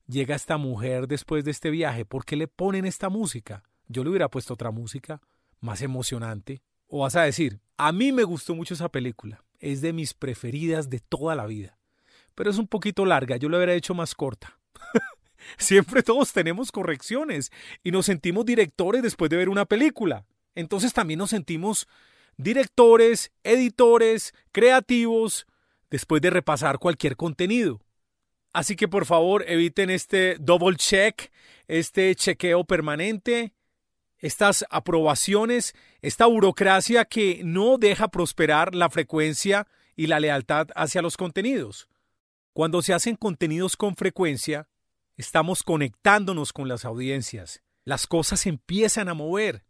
llega 0.06 0.34
esta 0.34 0.56
mujer 0.56 1.08
después 1.08 1.44
de 1.44 1.50
este 1.50 1.68
viaje, 1.68 2.06
¿por 2.06 2.24
qué 2.24 2.36
le 2.36 2.48
ponen 2.48 2.86
esta 2.86 3.10
música? 3.10 3.64
Yo 3.86 4.02
le 4.02 4.08
hubiera 4.08 4.30
puesto 4.30 4.54
otra 4.54 4.70
música 4.70 5.20
más 5.60 5.82
emocionante. 5.82 6.62
O 6.86 7.00
vas 7.00 7.16
a 7.16 7.22
decir, 7.22 7.60
a 7.76 7.92
mí 7.92 8.12
me 8.12 8.24
gustó 8.24 8.54
mucho 8.54 8.72
esa 8.72 8.88
película, 8.88 9.44
es 9.58 9.82
de 9.82 9.92
mis 9.92 10.14
preferidas 10.14 10.88
de 10.88 11.00
toda 11.00 11.34
la 11.34 11.44
vida, 11.44 11.76
pero 12.34 12.48
es 12.48 12.56
un 12.56 12.66
poquito 12.66 13.04
larga, 13.04 13.36
yo 13.36 13.50
lo 13.50 13.58
hubiera 13.58 13.74
hecho 13.74 13.92
más 13.92 14.14
corta. 14.14 14.58
Siempre 15.58 16.02
todos 16.02 16.32
tenemos 16.32 16.72
correcciones 16.72 17.52
y 17.84 17.90
nos 17.90 18.06
sentimos 18.06 18.46
directores 18.46 19.02
después 19.02 19.28
de 19.28 19.36
ver 19.36 19.50
una 19.50 19.66
película. 19.66 20.24
Entonces 20.54 20.94
también 20.94 21.18
nos 21.18 21.28
sentimos 21.28 21.86
directores, 22.38 23.32
editores, 23.44 24.32
creativos, 24.50 25.46
después 25.96 26.20
de 26.20 26.28
repasar 26.28 26.78
cualquier 26.78 27.16
contenido. 27.16 27.80
Así 28.52 28.76
que 28.76 28.86
por 28.86 29.06
favor 29.06 29.46
eviten 29.48 29.88
este 29.88 30.36
double 30.38 30.76
check, 30.76 31.32
este 31.68 32.14
chequeo 32.14 32.64
permanente, 32.64 33.54
estas 34.18 34.66
aprobaciones, 34.68 35.74
esta 36.02 36.26
burocracia 36.26 37.06
que 37.06 37.40
no 37.44 37.78
deja 37.78 38.08
prosperar 38.08 38.74
la 38.74 38.90
frecuencia 38.90 39.66
y 39.96 40.06
la 40.06 40.20
lealtad 40.20 40.68
hacia 40.74 41.00
los 41.00 41.16
contenidos. 41.16 41.88
Cuando 42.52 42.82
se 42.82 42.92
hacen 42.92 43.16
contenidos 43.16 43.74
con 43.74 43.96
frecuencia, 43.96 44.68
estamos 45.16 45.62
conectándonos 45.62 46.52
con 46.52 46.68
las 46.68 46.84
audiencias. 46.84 47.62
Las 47.86 48.06
cosas 48.06 48.44
empiezan 48.44 49.08
a 49.08 49.14
mover. 49.14 49.64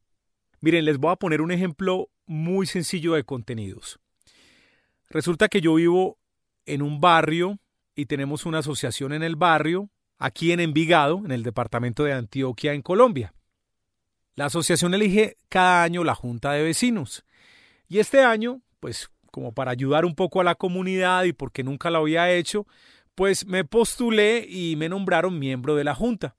Miren, 0.61 0.87
les 0.87 0.99
voy 0.99 1.13
a 1.13 1.17
poner 1.17 1.41
un 1.41 1.53
ejemplo 1.53 2.11
muy 2.27 2.67
sencillo 2.67 3.15
de 3.15 3.23
contenidos. 3.23 4.01
Resulta 5.09 5.49
que 5.49 5.61
yo 5.61 5.75
vivo 5.75 6.19
en 6.65 6.83
un 6.83 7.01
barrio 7.01 7.59
y 7.95 8.07
tenemos 8.07 8.45
una 8.47 8.59
asociación 8.59 9.13
en 9.13 9.23
el 9.23 9.37
barrio, 9.37 9.91
aquí 10.19 10.53
en 10.53 10.61
Envigado, 10.61 11.23
en 11.25 11.31
el 11.31 11.43
departamento 11.43 12.05
de 12.05 12.13
Antioquia, 12.13 12.73
en 12.73 12.83
Colombia. 12.83 13.35
La 14.35 14.47
asociación 14.47 14.93
elige 14.93 15.37
cada 15.49 15.83
año 15.83 16.05
la 16.05 16.15
junta 16.15 16.53
de 16.53 16.63
vecinos. 16.63 17.25
Y 17.89 17.99
este 17.99 18.23
año, 18.23 18.61
pues 18.81 19.11
como 19.31 19.53
para 19.53 19.71
ayudar 19.71 20.05
un 20.05 20.15
poco 20.15 20.41
a 20.41 20.45
la 20.45 20.55
comunidad 20.55 21.25
y 21.25 21.33
porque 21.33 21.63
nunca 21.63 21.91
lo 21.91 21.99
había 21.99 22.31
hecho, 22.31 22.67
pues 23.15 23.47
me 23.47 23.65
postulé 23.65 24.47
y 24.49 24.77
me 24.77 24.89
nombraron 24.89 25.39
miembro 25.39 25.75
de 25.75 25.85
la 25.85 25.95
junta. 25.95 26.37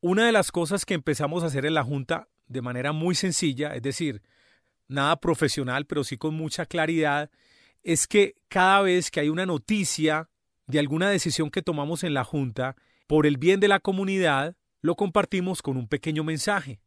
Una 0.00 0.26
de 0.26 0.32
las 0.32 0.52
cosas 0.52 0.84
que 0.84 0.94
empezamos 0.94 1.42
a 1.42 1.46
hacer 1.46 1.66
en 1.66 1.74
la 1.74 1.82
junta 1.82 2.28
de 2.46 2.62
manera 2.62 2.92
muy 2.92 3.14
sencilla, 3.14 3.74
es 3.74 3.82
decir, 3.82 4.22
nada 4.86 5.20
profesional, 5.20 5.86
pero 5.86 6.04
sí 6.04 6.16
con 6.16 6.34
mucha 6.34 6.66
claridad, 6.66 7.30
es 7.82 8.06
que 8.06 8.34
cada 8.48 8.82
vez 8.82 9.10
que 9.10 9.20
hay 9.20 9.28
una 9.28 9.46
noticia 9.46 10.28
de 10.66 10.78
alguna 10.78 11.10
decisión 11.10 11.50
que 11.50 11.62
tomamos 11.62 12.04
en 12.04 12.14
la 12.14 12.24
Junta 12.24 12.76
por 13.06 13.26
el 13.26 13.38
bien 13.38 13.60
de 13.60 13.68
la 13.68 13.80
comunidad, 13.80 14.56
lo 14.80 14.94
compartimos 14.94 15.62
con 15.62 15.76
un 15.76 15.88
pequeño 15.88 16.24
mensaje. 16.24 16.80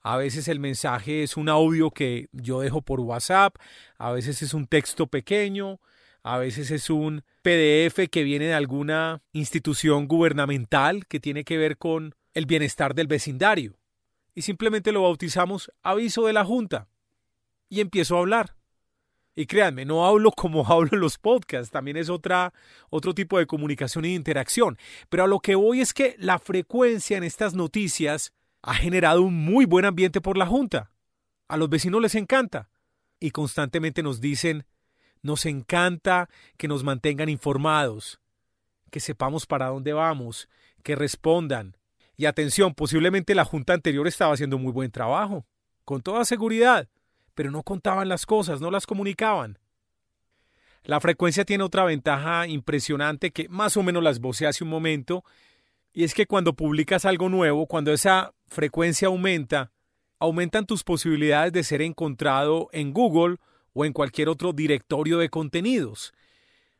A 0.00 0.16
veces 0.16 0.48
el 0.48 0.60
mensaje 0.60 1.22
es 1.22 1.36
un 1.36 1.48
audio 1.48 1.90
que 1.90 2.28
yo 2.32 2.60
dejo 2.60 2.82
por 2.82 3.00
WhatsApp, 3.00 3.56
a 3.96 4.12
veces 4.12 4.42
es 4.42 4.52
un 4.52 4.66
texto 4.66 5.06
pequeño, 5.06 5.80
a 6.22 6.38
veces 6.38 6.70
es 6.70 6.90
un 6.90 7.24
PDF 7.42 8.08
que 8.10 8.22
viene 8.22 8.46
de 8.46 8.54
alguna 8.54 9.22
institución 9.32 10.06
gubernamental 10.06 11.06
que 11.06 11.20
tiene 11.20 11.44
que 11.44 11.58
ver 11.58 11.76
con 11.76 12.14
el 12.32 12.46
bienestar 12.46 12.94
del 12.94 13.06
vecindario. 13.06 13.76
Y 14.34 14.42
simplemente 14.42 14.92
lo 14.92 15.02
bautizamos 15.02 15.70
aviso 15.82 16.26
de 16.26 16.32
la 16.32 16.44
Junta. 16.44 16.88
Y 17.68 17.80
empiezo 17.80 18.16
a 18.16 18.20
hablar. 18.20 18.56
Y 19.36 19.46
créanme, 19.46 19.84
no 19.84 20.06
hablo 20.06 20.30
como 20.30 20.66
hablo 20.70 20.90
en 20.92 21.00
los 21.00 21.18
podcasts, 21.18 21.70
también 21.70 21.96
es 21.96 22.08
otra, 22.08 22.52
otro 22.90 23.14
tipo 23.14 23.38
de 23.38 23.46
comunicación 23.46 24.04
y 24.04 24.14
interacción. 24.14 24.78
Pero 25.08 25.24
a 25.24 25.28
lo 25.28 25.40
que 25.40 25.54
voy 25.54 25.80
es 25.80 25.92
que 25.92 26.16
la 26.18 26.38
frecuencia 26.38 27.16
en 27.16 27.24
estas 27.24 27.54
noticias 27.54 28.32
ha 28.62 28.74
generado 28.74 29.22
un 29.22 29.34
muy 29.34 29.66
buen 29.66 29.84
ambiente 29.84 30.20
por 30.20 30.38
la 30.38 30.46
Junta. 30.46 30.90
A 31.48 31.56
los 31.56 31.68
vecinos 31.68 32.00
les 32.00 32.14
encanta. 32.14 32.70
Y 33.20 33.30
constantemente 33.30 34.02
nos 34.02 34.20
dicen, 34.20 34.66
nos 35.22 35.46
encanta 35.46 36.28
que 36.58 36.68
nos 36.68 36.84
mantengan 36.84 37.28
informados, 37.28 38.20
que 38.90 39.00
sepamos 39.00 39.46
para 39.46 39.68
dónde 39.68 39.92
vamos, 39.92 40.48
que 40.82 40.94
respondan. 40.94 41.76
Y 42.16 42.26
atención, 42.26 42.74
posiblemente 42.74 43.34
la 43.34 43.44
junta 43.44 43.72
anterior 43.72 44.06
estaba 44.06 44.34
haciendo 44.34 44.58
muy 44.58 44.72
buen 44.72 44.90
trabajo, 44.90 45.46
con 45.84 46.02
toda 46.02 46.24
seguridad, 46.24 46.88
pero 47.34 47.50
no 47.50 47.62
contaban 47.62 48.08
las 48.08 48.26
cosas, 48.26 48.60
no 48.60 48.70
las 48.70 48.86
comunicaban. 48.86 49.58
La 50.84 51.00
frecuencia 51.00 51.44
tiene 51.44 51.64
otra 51.64 51.84
ventaja 51.84 52.46
impresionante 52.46 53.30
que 53.30 53.48
más 53.48 53.76
o 53.76 53.82
menos 53.82 54.02
las 54.02 54.20
voce 54.20 54.46
hace 54.46 54.64
un 54.64 54.70
momento, 54.70 55.24
y 55.92 56.04
es 56.04 56.12
que 56.12 56.26
cuando 56.26 56.54
publicas 56.54 57.04
algo 57.04 57.28
nuevo, 57.28 57.66
cuando 57.66 57.92
esa 57.92 58.34
frecuencia 58.48 59.08
aumenta, 59.08 59.72
aumentan 60.18 60.66
tus 60.66 60.84
posibilidades 60.84 61.52
de 61.52 61.64
ser 61.64 61.82
encontrado 61.82 62.68
en 62.72 62.92
Google 62.92 63.36
o 63.72 63.84
en 63.84 63.92
cualquier 63.92 64.28
otro 64.28 64.52
directorio 64.52 65.18
de 65.18 65.30
contenidos. 65.30 66.12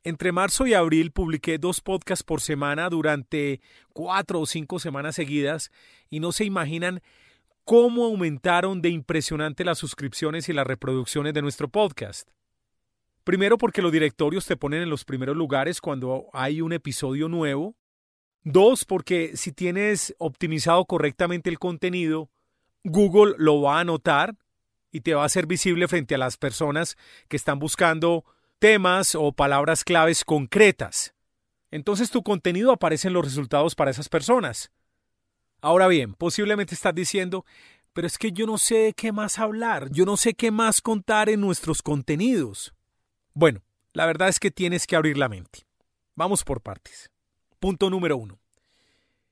Entre 0.02 0.32
marzo 0.32 0.66
y 0.66 0.74
abril 0.74 1.12
publiqué 1.12 1.56
dos 1.56 1.80
podcasts 1.80 2.22
por 2.22 2.42
semana 2.42 2.90
durante 2.90 3.62
cuatro 3.94 4.40
o 4.40 4.46
cinco 4.46 4.78
semanas 4.78 5.14
seguidas 5.14 5.70
y 6.10 6.20
no 6.20 6.30
se 6.30 6.44
imaginan 6.44 7.00
cómo 7.64 8.04
aumentaron 8.04 8.82
de 8.82 8.90
impresionante 8.90 9.64
las 9.64 9.78
suscripciones 9.78 10.48
y 10.48 10.52
las 10.52 10.66
reproducciones 10.66 11.34
de 11.34 11.42
nuestro 11.42 11.68
podcast. 11.68 12.28
Primero 13.24 13.56
porque 13.56 13.80
los 13.80 13.90
directorios 13.90 14.44
te 14.46 14.56
ponen 14.56 14.82
en 14.82 14.90
los 14.90 15.04
primeros 15.04 15.36
lugares 15.36 15.80
cuando 15.80 16.28
hay 16.34 16.60
un 16.60 16.74
episodio 16.74 17.28
nuevo. 17.28 17.74
Dos, 18.42 18.84
porque 18.84 19.36
si 19.36 19.52
tienes 19.52 20.14
optimizado 20.18 20.84
correctamente 20.84 21.48
el 21.48 21.58
contenido, 21.58 22.28
Google 22.84 23.34
lo 23.38 23.62
va 23.62 23.80
a 23.80 23.84
notar 23.84 24.36
y 24.90 25.00
te 25.00 25.14
va 25.14 25.24
a 25.24 25.28
ser 25.30 25.46
visible 25.46 25.88
frente 25.88 26.14
a 26.14 26.18
las 26.18 26.36
personas 26.36 26.98
que 27.28 27.36
están 27.36 27.58
buscando 27.58 28.24
temas 28.58 29.14
o 29.14 29.32
palabras 29.32 29.84
claves 29.84 30.24
concretas. 30.24 31.14
Entonces 31.70 32.10
tu 32.10 32.22
contenido 32.22 32.72
aparece 32.72 33.08
en 33.08 33.14
los 33.14 33.24
resultados 33.24 33.74
para 33.74 33.90
esas 33.90 34.10
personas. 34.10 34.70
Ahora 35.64 35.88
bien, 35.88 36.12
posiblemente 36.12 36.74
estás 36.74 36.94
diciendo, 36.94 37.46
pero 37.94 38.06
es 38.06 38.18
que 38.18 38.32
yo 38.32 38.44
no 38.44 38.58
sé 38.58 38.74
de 38.74 38.92
qué 38.92 39.12
más 39.12 39.38
hablar, 39.38 39.88
yo 39.90 40.04
no 40.04 40.18
sé 40.18 40.34
qué 40.34 40.50
más 40.50 40.82
contar 40.82 41.30
en 41.30 41.40
nuestros 41.40 41.80
contenidos. 41.80 42.74
Bueno, 43.32 43.62
la 43.94 44.04
verdad 44.04 44.28
es 44.28 44.38
que 44.38 44.50
tienes 44.50 44.86
que 44.86 44.94
abrir 44.94 45.16
la 45.16 45.30
mente. 45.30 45.60
Vamos 46.16 46.44
por 46.44 46.60
partes. 46.60 47.10
Punto 47.60 47.88
número 47.88 48.18
uno. 48.18 48.38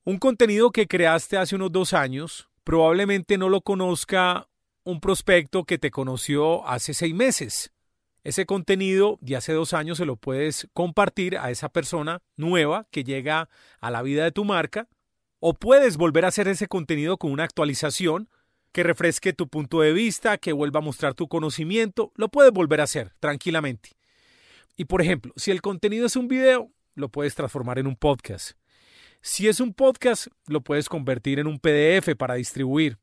Un 0.05 0.17
contenido 0.17 0.71
que 0.71 0.89
creaste 0.89 1.37
hace 1.37 1.55
unos 1.55 1.71
dos 1.71 1.93
años 1.93 2.49
probablemente 2.65 3.37
no 3.37 3.51
lo 3.51 3.61
conozca 3.61 4.49
un 4.85 5.01
prospecto 5.01 5.65
que 5.65 5.77
te 5.77 5.91
conoció 5.91 6.67
hace 6.67 6.95
seis 6.95 7.15
meses. 7.15 7.75
Ese 8.25 8.47
contenido 8.47 9.19
de 9.21 9.37
hace 9.37 9.53
dos 9.53 9.75
años 9.75 9.99
se 9.99 10.07
lo 10.07 10.17
puedes 10.17 10.67
compartir 10.73 11.37
a 11.37 11.51
esa 11.51 11.69
persona 11.69 12.23
nueva 12.39 12.87
que 12.91 13.05
llega 13.05 13.51
a 13.81 13.91
la 13.91 14.01
vida 14.01 14.25
de 14.25 14.33
tu 14.33 14.47
marca 14.47 14.89
o 15.45 15.55
puedes 15.55 15.97
volver 15.97 16.25
a 16.25 16.29
hacer 16.29 16.47
ese 16.47 16.69
contenido 16.69 17.17
con 17.19 17.33
una 17.33 17.43
actualización 17.43 18.29
que 18.71 18.85
refresque 18.85 19.33
tu 19.33 19.49
punto 19.49 19.81
de 19.81 19.93
vista, 19.93 20.39
que 20.39 20.53
vuelva 20.53 20.79
a 20.79 20.83
mostrar 20.83 21.15
tu 21.15 21.27
conocimiento, 21.27 22.13
lo 22.15 22.29
puedes 22.29 22.53
volver 22.53 22.81
a 22.81 22.85
hacer 22.85 23.13
tranquilamente. 23.19 23.91
Y 24.77 24.85
por 24.85 25.03
ejemplo, 25.03 25.33
si 25.35 25.51
el 25.51 25.61
contenido 25.61 26.07
es 26.07 26.15
un 26.15 26.29
video, 26.29 26.71
lo 26.95 27.09
puedes 27.09 27.35
transformar 27.35 27.81
en 27.81 27.89
un 27.89 27.97
podcast. 27.97 28.53
Si 29.21 29.49
es 29.49 29.59
un 29.59 29.75
podcast, 29.75 30.29
lo 30.47 30.61
puedes 30.61 30.89
convertir 30.89 31.41
en 31.41 31.49
un 31.49 31.59
PDF 31.59 32.15
para 32.17 32.35
distribuir. 32.35 32.99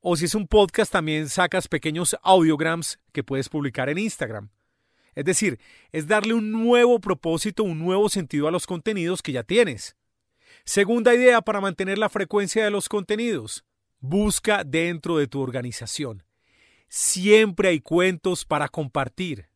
O 0.00 0.14
si 0.14 0.26
es 0.26 0.36
un 0.36 0.46
podcast, 0.46 0.92
también 0.92 1.28
sacas 1.28 1.66
pequeños 1.66 2.16
audiograms 2.22 3.00
que 3.10 3.24
puedes 3.24 3.48
publicar 3.48 3.88
en 3.88 3.98
Instagram. 3.98 4.50
Es 5.16 5.24
decir, 5.24 5.58
es 5.90 6.06
darle 6.06 6.34
un 6.34 6.52
nuevo 6.52 7.00
propósito, 7.00 7.64
un 7.64 7.80
nuevo 7.80 8.08
sentido 8.08 8.46
a 8.46 8.52
los 8.52 8.68
contenidos 8.68 9.20
que 9.20 9.32
ya 9.32 9.42
tienes. 9.42 9.96
Segunda 10.66 11.14
idea 11.14 11.42
para 11.42 11.60
mantener 11.60 11.96
la 11.96 12.08
frecuencia 12.08 12.64
de 12.64 12.72
los 12.72 12.88
contenidos. 12.88 13.64
Busca 14.00 14.64
dentro 14.64 15.16
de 15.16 15.28
tu 15.28 15.40
organización. 15.40 16.24
Siempre 16.88 17.68
hay 17.68 17.80
cuentos 17.80 18.44
para 18.44 18.68
compartir. 18.68 19.48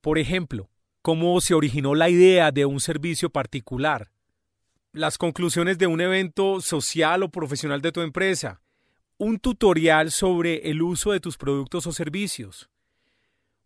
Por 0.00 0.18
ejemplo, 0.18 0.70
cómo 1.02 1.40
se 1.40 1.54
originó 1.54 1.96
la 1.96 2.10
idea 2.10 2.52
de 2.52 2.64
un 2.64 2.78
servicio 2.78 3.28
particular, 3.28 4.12
las 4.92 5.18
conclusiones 5.18 5.78
de 5.78 5.88
un 5.88 6.00
evento 6.00 6.60
social 6.60 7.24
o 7.24 7.28
profesional 7.28 7.82
de 7.82 7.90
tu 7.90 8.02
empresa, 8.02 8.62
un 9.18 9.40
tutorial 9.40 10.12
sobre 10.12 10.70
el 10.70 10.80
uso 10.80 11.10
de 11.10 11.18
tus 11.18 11.36
productos 11.36 11.88
o 11.88 11.92
servicios, 11.92 12.70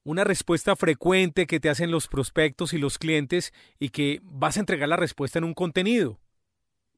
una 0.03 0.25
respuesta 0.25 0.75
frecuente 0.77 1.47
que 1.47 1.61
te 1.61 1.69
hacen 1.69 1.91
los 1.91 2.09
prospectos 2.09 2.73
y 2.73 2.79
los 2.79 2.97
clientes 2.97 3.53
y 3.79 3.91
que 3.91 4.21
vas 4.23 4.57
a 4.57 4.61
entregar 4.61 4.89
la 4.89 4.97
respuesta 4.97 5.39
en 5.39 5.45
un 5.45 5.53
contenido. 5.53 6.19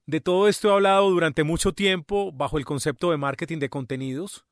De 0.06 0.20
todo 0.20 0.48
esto 0.48 0.68
he 0.68 0.72
hablado 0.72 1.10
durante 1.10 1.44
mucho 1.44 1.72
tiempo 1.72 2.32
bajo 2.32 2.58
el 2.58 2.64
concepto 2.64 3.10
de 3.10 3.18
marketing 3.18 3.58
de 3.58 3.68
contenidos, 3.68 4.44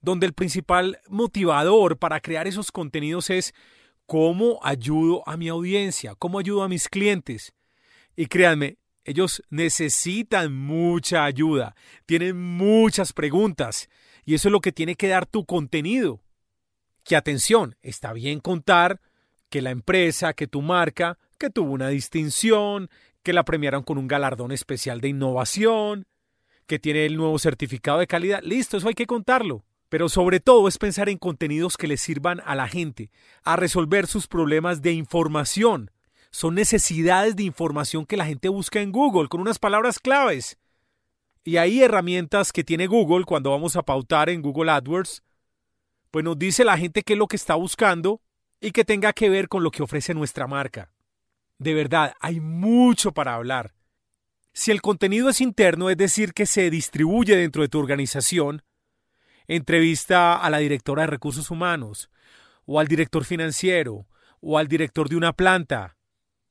donde 0.00 0.26
el 0.26 0.32
principal 0.32 1.00
motivador 1.08 1.98
para 1.98 2.20
crear 2.20 2.46
esos 2.46 2.72
contenidos 2.72 3.30
es 3.30 3.54
cómo 4.06 4.58
ayudo 4.62 5.22
a 5.28 5.36
mi 5.36 5.48
audiencia, 5.48 6.14
cómo 6.14 6.38
ayudo 6.38 6.62
a 6.62 6.68
mis 6.68 6.88
clientes. 6.88 7.52
Y 8.16 8.26
créanme, 8.26 8.78
ellos 9.04 9.42
necesitan 9.50 10.54
mucha 10.54 11.24
ayuda, 11.24 11.74
tienen 12.06 12.40
muchas 12.40 13.12
preguntas 13.12 13.88
y 14.24 14.34
eso 14.34 14.48
es 14.48 14.52
lo 14.52 14.60
que 14.60 14.72
tiene 14.72 14.94
que 14.94 15.08
dar 15.08 15.26
tu 15.26 15.44
contenido. 15.44 16.22
Que 17.04 17.16
atención, 17.16 17.76
está 17.82 18.12
bien 18.12 18.40
contar 18.40 19.00
que 19.48 19.62
la 19.62 19.70
empresa, 19.70 20.34
que 20.34 20.46
tu 20.46 20.62
marca, 20.62 21.18
que 21.38 21.50
tuvo 21.50 21.72
una 21.72 21.88
distinción, 21.88 22.90
que 23.28 23.34
la 23.34 23.44
premiaron 23.44 23.82
con 23.82 23.98
un 23.98 24.08
galardón 24.08 24.52
especial 24.52 25.02
de 25.02 25.10
innovación, 25.10 26.06
que 26.66 26.78
tiene 26.78 27.04
el 27.04 27.18
nuevo 27.18 27.38
certificado 27.38 27.98
de 27.98 28.06
calidad. 28.06 28.40
Listo, 28.42 28.78
eso 28.78 28.88
hay 28.88 28.94
que 28.94 29.06
contarlo. 29.06 29.66
Pero 29.90 30.08
sobre 30.08 30.40
todo 30.40 30.66
es 30.66 30.78
pensar 30.78 31.10
en 31.10 31.18
contenidos 31.18 31.76
que 31.76 31.88
le 31.88 31.98
sirvan 31.98 32.40
a 32.46 32.54
la 32.54 32.68
gente, 32.68 33.10
a 33.44 33.56
resolver 33.56 34.06
sus 34.06 34.28
problemas 34.28 34.80
de 34.80 34.92
información, 34.92 35.90
son 36.30 36.54
necesidades 36.54 37.36
de 37.36 37.42
información 37.42 38.06
que 38.06 38.16
la 38.16 38.24
gente 38.24 38.48
busca 38.48 38.80
en 38.80 38.92
Google 38.92 39.28
con 39.28 39.42
unas 39.42 39.58
palabras 39.58 39.98
claves. 39.98 40.56
Y 41.44 41.58
hay 41.58 41.82
herramientas 41.82 42.50
que 42.50 42.64
tiene 42.64 42.86
Google 42.86 43.26
cuando 43.26 43.50
vamos 43.50 43.76
a 43.76 43.82
pautar 43.82 44.30
en 44.30 44.40
Google 44.40 44.70
AdWords, 44.70 45.22
pues 46.10 46.24
nos 46.24 46.38
dice 46.38 46.64
la 46.64 46.78
gente 46.78 47.02
qué 47.02 47.12
es 47.12 47.18
lo 47.18 47.26
que 47.26 47.36
está 47.36 47.56
buscando 47.56 48.22
y 48.58 48.70
que 48.70 48.86
tenga 48.86 49.12
que 49.12 49.28
ver 49.28 49.48
con 49.48 49.62
lo 49.62 49.70
que 49.70 49.82
ofrece 49.82 50.14
nuestra 50.14 50.46
marca. 50.46 50.90
De 51.58 51.74
verdad, 51.74 52.14
hay 52.20 52.40
mucho 52.40 53.12
para 53.12 53.34
hablar. 53.34 53.74
Si 54.52 54.70
el 54.70 54.80
contenido 54.80 55.28
es 55.28 55.40
interno, 55.40 55.90
es 55.90 55.96
decir, 55.96 56.32
que 56.32 56.46
se 56.46 56.70
distribuye 56.70 57.36
dentro 57.36 57.62
de 57.62 57.68
tu 57.68 57.78
organización, 57.78 58.62
entrevista 59.46 60.36
a 60.36 60.50
la 60.50 60.58
directora 60.58 61.02
de 61.02 61.08
recursos 61.08 61.50
humanos, 61.50 62.10
o 62.64 62.80
al 62.80 62.86
director 62.86 63.24
financiero, 63.24 64.06
o 64.40 64.58
al 64.58 64.68
director 64.68 65.08
de 65.08 65.16
una 65.16 65.32
planta, 65.32 65.96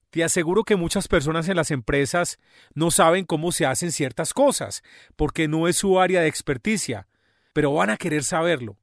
te 0.10 0.24
aseguro 0.24 0.64
que 0.64 0.76
muchas 0.76 1.08
personas 1.08 1.48
en 1.50 1.58
las 1.58 1.70
empresas 1.72 2.40
no 2.74 2.92
saben 2.92 3.26
cómo 3.26 3.52
se 3.52 3.66
hacen 3.66 3.92
ciertas 3.92 4.34
cosas, 4.34 4.84
porque 5.16 5.48
no 5.48 5.68
es 5.68 5.78
su 5.78 6.00
área 6.00 6.22
de 6.22 6.28
experticia, 6.28 7.08
pero 7.54 7.74
van 7.74 7.90
a 7.90 7.98
querer 7.98 8.24
saberlo. 8.24 8.78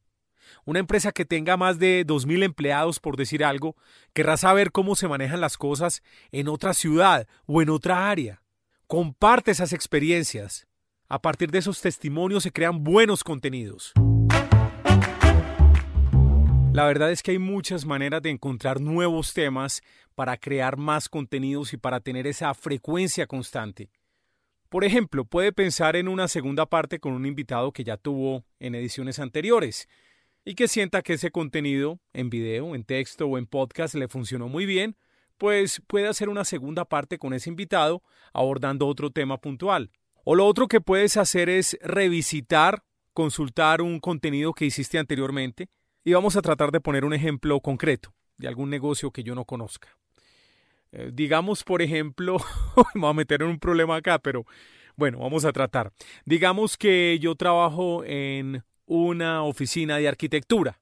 Una 0.66 0.78
empresa 0.78 1.12
que 1.12 1.26
tenga 1.26 1.58
más 1.58 1.78
de 1.78 2.06
2.000 2.06 2.42
empleados, 2.42 2.98
por 2.98 3.16
decir 3.16 3.44
algo, 3.44 3.76
querrá 4.14 4.38
saber 4.38 4.72
cómo 4.72 4.96
se 4.96 5.08
manejan 5.08 5.40
las 5.40 5.58
cosas 5.58 6.02
en 6.32 6.48
otra 6.48 6.72
ciudad 6.72 7.26
o 7.44 7.60
en 7.60 7.68
otra 7.68 8.10
área. 8.10 8.42
Comparte 8.86 9.50
esas 9.50 9.74
experiencias. 9.74 10.66
A 11.06 11.20
partir 11.20 11.50
de 11.50 11.58
esos 11.58 11.82
testimonios 11.82 12.44
se 12.44 12.50
crean 12.50 12.82
buenos 12.82 13.22
contenidos. 13.22 13.92
La 16.72 16.86
verdad 16.86 17.12
es 17.12 17.22
que 17.22 17.32
hay 17.32 17.38
muchas 17.38 17.84
maneras 17.84 18.22
de 18.22 18.30
encontrar 18.30 18.80
nuevos 18.80 19.34
temas 19.34 19.82
para 20.14 20.38
crear 20.38 20.78
más 20.78 21.10
contenidos 21.10 21.74
y 21.74 21.76
para 21.76 22.00
tener 22.00 22.26
esa 22.26 22.52
frecuencia 22.54 23.26
constante. 23.26 23.90
Por 24.70 24.82
ejemplo, 24.82 25.24
puede 25.24 25.52
pensar 25.52 25.94
en 25.94 26.08
una 26.08 26.26
segunda 26.26 26.66
parte 26.66 26.98
con 26.98 27.12
un 27.12 27.26
invitado 27.26 27.70
que 27.70 27.84
ya 27.84 27.96
tuvo 27.96 28.44
en 28.58 28.74
ediciones 28.74 29.20
anteriores 29.20 29.88
y 30.44 30.54
que 30.54 30.68
sienta 30.68 31.02
que 31.02 31.14
ese 31.14 31.30
contenido 31.30 32.00
en 32.12 32.30
video, 32.30 32.74
en 32.74 32.84
texto 32.84 33.26
o 33.26 33.38
en 33.38 33.46
podcast 33.46 33.94
le 33.94 34.08
funcionó 34.08 34.48
muy 34.48 34.66
bien, 34.66 34.96
pues 35.38 35.82
puede 35.86 36.06
hacer 36.06 36.28
una 36.28 36.44
segunda 36.44 36.84
parte 36.84 37.18
con 37.18 37.34
ese 37.34 37.50
invitado 37.50 38.02
abordando 38.32 38.86
otro 38.86 39.10
tema 39.10 39.38
puntual. 39.38 39.90
O 40.24 40.34
lo 40.34 40.46
otro 40.46 40.68
que 40.68 40.80
puedes 40.80 41.16
hacer 41.16 41.48
es 41.48 41.78
revisitar, 41.82 42.82
consultar 43.12 43.82
un 43.82 44.00
contenido 44.00 44.52
que 44.52 44.66
hiciste 44.66 44.98
anteriormente 44.98 45.68
y 46.04 46.12
vamos 46.12 46.36
a 46.36 46.42
tratar 46.42 46.70
de 46.70 46.80
poner 46.80 47.04
un 47.04 47.14
ejemplo 47.14 47.60
concreto 47.60 48.14
de 48.36 48.48
algún 48.48 48.70
negocio 48.70 49.10
que 49.10 49.22
yo 49.22 49.34
no 49.34 49.44
conozca. 49.44 49.96
Eh, 50.92 51.10
digamos, 51.12 51.64
por 51.64 51.82
ejemplo, 51.82 52.36
me 52.94 53.00
voy 53.00 53.10
a 53.10 53.14
meter 53.14 53.42
en 53.42 53.48
un 53.48 53.58
problema 53.58 53.96
acá, 53.96 54.18
pero 54.18 54.46
bueno, 54.96 55.18
vamos 55.18 55.44
a 55.44 55.52
tratar. 55.52 55.92
Digamos 56.24 56.76
que 56.76 57.18
yo 57.20 57.34
trabajo 57.34 58.04
en 58.04 58.62
una 58.86 59.42
oficina 59.42 59.98
de 59.98 60.08
arquitectura. 60.08 60.80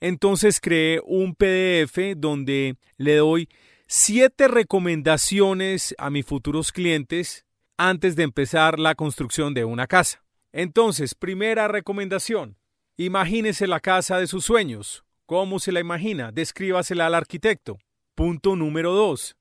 Entonces 0.00 0.60
creé 0.60 1.00
un 1.04 1.34
PDF 1.34 2.16
donde 2.16 2.76
le 2.96 3.16
doy 3.16 3.48
siete 3.86 4.48
recomendaciones 4.48 5.94
a 5.98 6.10
mis 6.10 6.26
futuros 6.26 6.72
clientes 6.72 7.44
antes 7.76 8.16
de 8.16 8.22
empezar 8.22 8.78
la 8.78 8.94
construcción 8.94 9.54
de 9.54 9.64
una 9.64 9.86
casa. 9.86 10.22
Entonces, 10.52 11.14
primera 11.14 11.68
recomendación, 11.68 12.56
imagínese 12.96 13.66
la 13.66 13.80
casa 13.80 14.18
de 14.18 14.26
sus 14.26 14.44
sueños. 14.44 15.04
¿Cómo 15.26 15.58
se 15.58 15.72
la 15.72 15.80
imagina? 15.80 16.32
Descríbasela 16.32 17.06
al 17.06 17.14
arquitecto. 17.14 17.78
Punto 18.14 18.56
número 18.56 18.92
dos, 18.92 19.36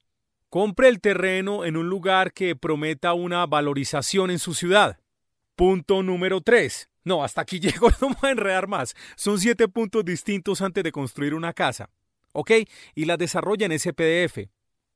compre 0.50 0.90
el 0.90 1.02
terreno 1.02 1.66
en 1.66 1.76
un 1.76 1.90
lugar 1.90 2.34
que 2.34 2.56
prometa 2.56 3.14
una 3.14 3.46
valorización 3.46 4.32
en 4.32 4.40
su 4.40 4.54
ciudad. 4.54 5.00
Punto 5.56 6.04
número 6.04 6.42
tres, 6.42 6.90
no, 7.04 7.24
hasta 7.24 7.42
aquí 7.42 7.60
llego, 7.62 7.90
no 8.02 8.10
me 8.10 8.16
voy 8.22 8.30
a 8.30 8.32
enredar 8.32 8.68
más. 8.68 8.96
Son 9.16 9.40
siete 9.40 9.68
puntos 9.68 10.06
distintos 10.06 10.62
antes 10.62 10.84
de 10.84 10.92
construir 10.92 11.34
una 11.34 11.54
casa. 11.54 11.90
¿Ok? 12.34 12.52
Y 12.96 13.06
la 13.06 13.18
desarrolla 13.18 13.66
en 13.66 13.74
ese 13.74 13.94
PDF. 13.94 14.50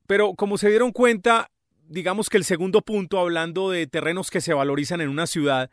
Pero 0.08 0.36
como 0.36 0.58
se 0.58 0.70
dieron 0.70 0.92
cuenta, 0.92 1.52
digamos 1.88 2.30
que 2.30 2.38
el 2.38 2.46
segundo 2.46 2.82
punto, 2.82 3.20
hablando 3.20 3.70
de 3.70 3.88
terrenos 3.88 4.30
que 4.30 4.42
se 4.42 4.54
valorizan 4.54 5.02
en 5.02 5.10
una 5.10 5.28
ciudad, 5.28 5.70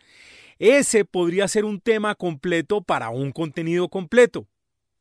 ese 0.58 1.04
podría 1.04 1.48
ser 1.48 1.64
un 1.64 1.80
tema 1.80 2.14
completo 2.14 2.82
para 2.82 3.10
un 3.10 3.32
contenido 3.32 3.88
completo. 3.88 4.48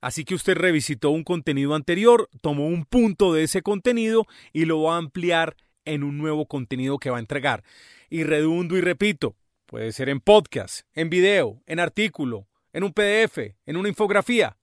Así 0.02 0.26
que 0.26 0.36
usted 0.36 0.56
revisitó 0.56 1.12
un 1.12 1.24
contenido 1.24 1.76
anterior, 1.76 2.28
tomó 2.41 2.65
un 2.67 2.86
punto 2.86 3.34
de 3.34 3.44
ese 3.44 3.62
contenido 3.62 4.26
y 4.52 4.65
lo 4.65 4.82
va 4.82 4.96
a 4.96 4.98
ampliar 4.98 5.56
en 5.86 6.04
un 6.04 6.17
nuevo 6.17 6.48
contenido 6.48 6.98
que 6.98 7.12
va 7.12 7.17
a 7.17 7.22
entregar. 7.22 7.63
Y 8.10 8.24
redundo 8.24 8.78
y 8.78 8.82
repito, 8.82 9.36
Puede 9.71 9.93
ser 9.93 10.10
en 10.10 10.19
podcast, 10.19 10.81
en 10.95 11.10
video, 11.10 11.63
en 11.65 11.79
artículo, 11.79 12.45
en 12.73 12.84
un 12.84 12.91
PDF, 12.91 13.55
en 13.65 13.77
una 13.77 13.88
infografía. 13.88 14.57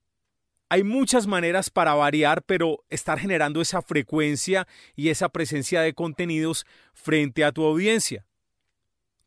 Hay 0.69 0.85
muchas 0.85 1.27
maneras 1.27 1.71
para 1.71 1.95
variar, 1.95 2.43
pero 2.43 2.85
estar 2.91 3.19
generando 3.19 3.63
esa 3.63 3.81
frecuencia 3.81 4.69
y 4.95 5.09
esa 5.09 5.31
presencia 5.31 5.81
de 5.81 5.95
contenidos 5.95 6.67
frente 6.93 7.43
a 7.43 7.53
tu 7.53 7.65
audiencia. 7.65 8.27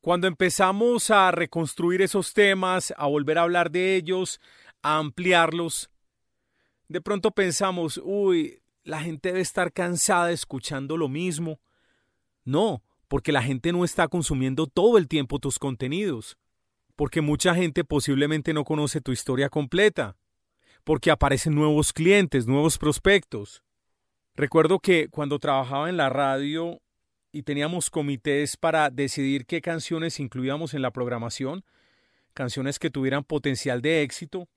Cuando 0.01 0.27
empezamos 0.27 1.09
a 1.09 1.31
reconstruir 1.31 2.03
esos 2.03 2.35
temas, 2.35 2.93
a 2.95 3.07
volver 3.07 3.39
a 3.39 3.41
hablar 3.41 3.71
de 3.71 3.95
ellos, 3.95 4.39
a 4.83 4.99
ampliarlos, 4.99 5.89
de 6.89 7.01
pronto 7.01 7.31
pensamos, 7.31 7.99
uy, 8.03 8.61
la 8.83 9.01
gente 9.01 9.29
debe 9.29 9.41
estar 9.41 9.73
cansada 9.73 10.31
escuchando 10.31 10.95
lo 10.95 11.09
mismo. 11.09 11.59
No, 12.43 12.83
porque 13.11 13.33
la 13.33 13.43
gente 13.43 13.73
no 13.73 13.83
está 13.83 14.07
consumiendo 14.07 14.67
todo 14.67 14.97
el 14.97 15.09
tiempo 15.09 15.37
tus 15.37 15.59
contenidos, 15.59 16.37
porque 16.95 17.19
mucha 17.19 17.53
gente 17.53 17.83
posiblemente 17.83 18.53
no 18.53 18.63
conoce 18.63 19.01
tu 19.01 19.11
historia 19.11 19.49
completa, 19.49 20.15
porque 20.85 21.11
aparecen 21.11 21.53
nuevos 21.53 21.91
clientes, 21.91 22.47
nuevos 22.47 22.77
prospectos. 22.77 23.63
Recuerdo 24.33 24.79
que 24.79 25.09
cuando 25.09 25.39
trabajaba 25.39 25.89
en 25.89 25.97
la 25.97 26.07
radio 26.07 26.81
y 27.33 27.43
teníamos 27.43 27.89
comités 27.89 28.55
para 28.55 28.89
decidir 28.89 29.45
qué 29.45 29.59
canciones 29.59 30.21
incluíamos 30.21 30.73
en 30.73 30.81
la 30.81 30.91
programación, 30.91 31.65
canciones 32.33 32.79
que 32.79 32.91
tuvieran 32.91 33.25
potencial 33.25 33.81
de 33.81 34.03
éxito, 34.03 34.47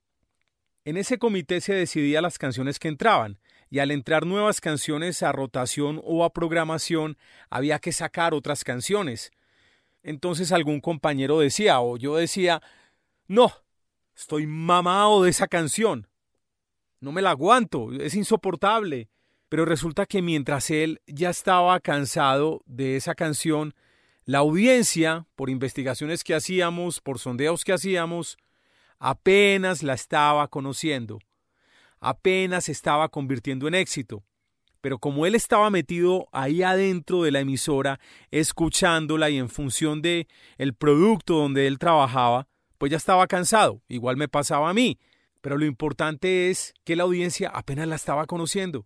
en 0.85 0.95
ese 0.95 1.17
comité 1.17 1.59
se 1.59 1.73
decidía 1.73 2.21
las 2.21 2.37
canciones 2.37 2.79
que 2.79 2.87
entraban 2.87 3.37
y 3.69 3.79
al 3.79 3.91
entrar 3.91 4.25
nuevas 4.25 4.61
canciones 4.61 5.23
a 5.23 5.31
rotación 5.31 6.01
o 6.03 6.23
a 6.23 6.33
programación 6.33 7.17
había 7.49 7.79
que 7.79 7.91
sacar 7.91 8.33
otras 8.33 8.63
canciones. 8.63 9.31
Entonces 10.03 10.51
algún 10.51 10.81
compañero 10.81 11.39
decía 11.39 11.79
o 11.79 11.97
yo 11.97 12.15
decía, 12.15 12.61
no, 13.27 13.51
estoy 14.15 14.45
mamado 14.45 15.23
de 15.23 15.31
esa 15.31 15.47
canción. 15.47 16.07
No 16.99 17.11
me 17.11 17.21
la 17.21 17.31
aguanto, 17.31 17.91
es 17.91 18.15
insoportable. 18.15 19.09
Pero 19.49 19.65
resulta 19.65 20.05
que 20.05 20.21
mientras 20.21 20.71
él 20.71 21.01
ya 21.05 21.29
estaba 21.29 21.79
cansado 21.79 22.63
de 22.65 22.95
esa 22.95 23.13
canción, 23.13 23.75
la 24.25 24.39
audiencia, 24.39 25.27
por 25.35 25.49
investigaciones 25.49 26.23
que 26.23 26.33
hacíamos, 26.33 26.99
por 26.99 27.19
sondeos 27.19 27.63
que 27.63 27.73
hacíamos, 27.73 28.37
apenas 28.97 29.83
la 29.83 29.93
estaba 29.93 30.47
conociendo 30.47 31.19
apenas 32.05 32.69
estaba 32.69 33.09
convirtiendo 33.09 33.67
en 33.67 33.73
éxito. 33.73 34.23
Pero 34.79 34.99
como 34.99 35.25
él 35.25 35.33
estaba 35.33 35.71
metido 35.71 36.27
ahí 36.31 36.61
adentro 36.61 37.23
de 37.23 37.31
la 37.31 37.39
emisora, 37.39 37.99
escuchándola 38.29 39.31
y 39.31 39.39
en 39.39 39.49
función 39.49 40.03
de 40.03 40.27
el 40.59 40.75
producto 40.75 41.35
donde 41.37 41.65
él 41.65 41.79
trabajaba, 41.79 42.47
pues 42.77 42.91
ya 42.91 42.97
estaba 42.97 43.25
cansado. 43.25 43.81
Igual 43.87 44.17
me 44.17 44.27
pasaba 44.27 44.69
a 44.69 44.73
mí. 44.75 44.99
Pero 45.41 45.57
lo 45.57 45.65
importante 45.65 46.51
es 46.51 46.75
que 46.83 46.95
la 46.95 47.03
audiencia 47.03 47.49
apenas 47.49 47.87
la 47.87 47.95
estaba 47.95 48.27
conociendo. 48.27 48.85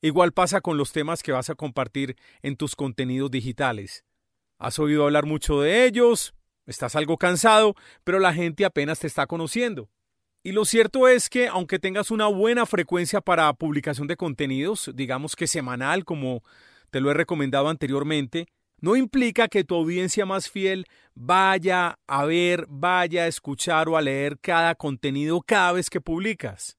Igual 0.00 0.30
pasa 0.32 0.60
con 0.60 0.76
los 0.76 0.92
temas 0.92 1.24
que 1.24 1.32
vas 1.32 1.50
a 1.50 1.56
compartir 1.56 2.14
en 2.42 2.56
tus 2.56 2.76
contenidos 2.76 3.32
digitales. 3.32 4.04
Has 4.58 4.78
oído 4.78 5.04
hablar 5.04 5.26
mucho 5.26 5.60
de 5.60 5.86
ellos, 5.86 6.34
estás 6.66 6.94
algo 6.94 7.16
cansado, 7.16 7.74
pero 8.04 8.20
la 8.20 8.32
gente 8.32 8.64
apenas 8.64 9.00
te 9.00 9.08
está 9.08 9.26
conociendo. 9.26 9.88
Y 10.46 10.52
lo 10.52 10.66
cierto 10.66 11.08
es 11.08 11.30
que 11.30 11.48
aunque 11.48 11.78
tengas 11.78 12.10
una 12.10 12.26
buena 12.26 12.66
frecuencia 12.66 13.22
para 13.22 13.50
publicación 13.54 14.06
de 14.06 14.18
contenidos, 14.18 14.90
digamos 14.94 15.36
que 15.36 15.46
semanal 15.46 16.04
como 16.04 16.42
te 16.90 17.00
lo 17.00 17.10
he 17.10 17.14
recomendado 17.14 17.70
anteriormente, 17.70 18.48
no 18.78 18.94
implica 18.94 19.48
que 19.48 19.64
tu 19.64 19.74
audiencia 19.74 20.26
más 20.26 20.50
fiel 20.50 20.84
vaya 21.14 21.98
a 22.06 22.26
ver, 22.26 22.66
vaya 22.68 23.22
a 23.22 23.26
escuchar 23.26 23.88
o 23.88 23.96
a 23.96 24.02
leer 24.02 24.38
cada 24.38 24.74
contenido 24.74 25.40
cada 25.40 25.72
vez 25.72 25.88
que 25.88 26.02
publicas. 26.02 26.76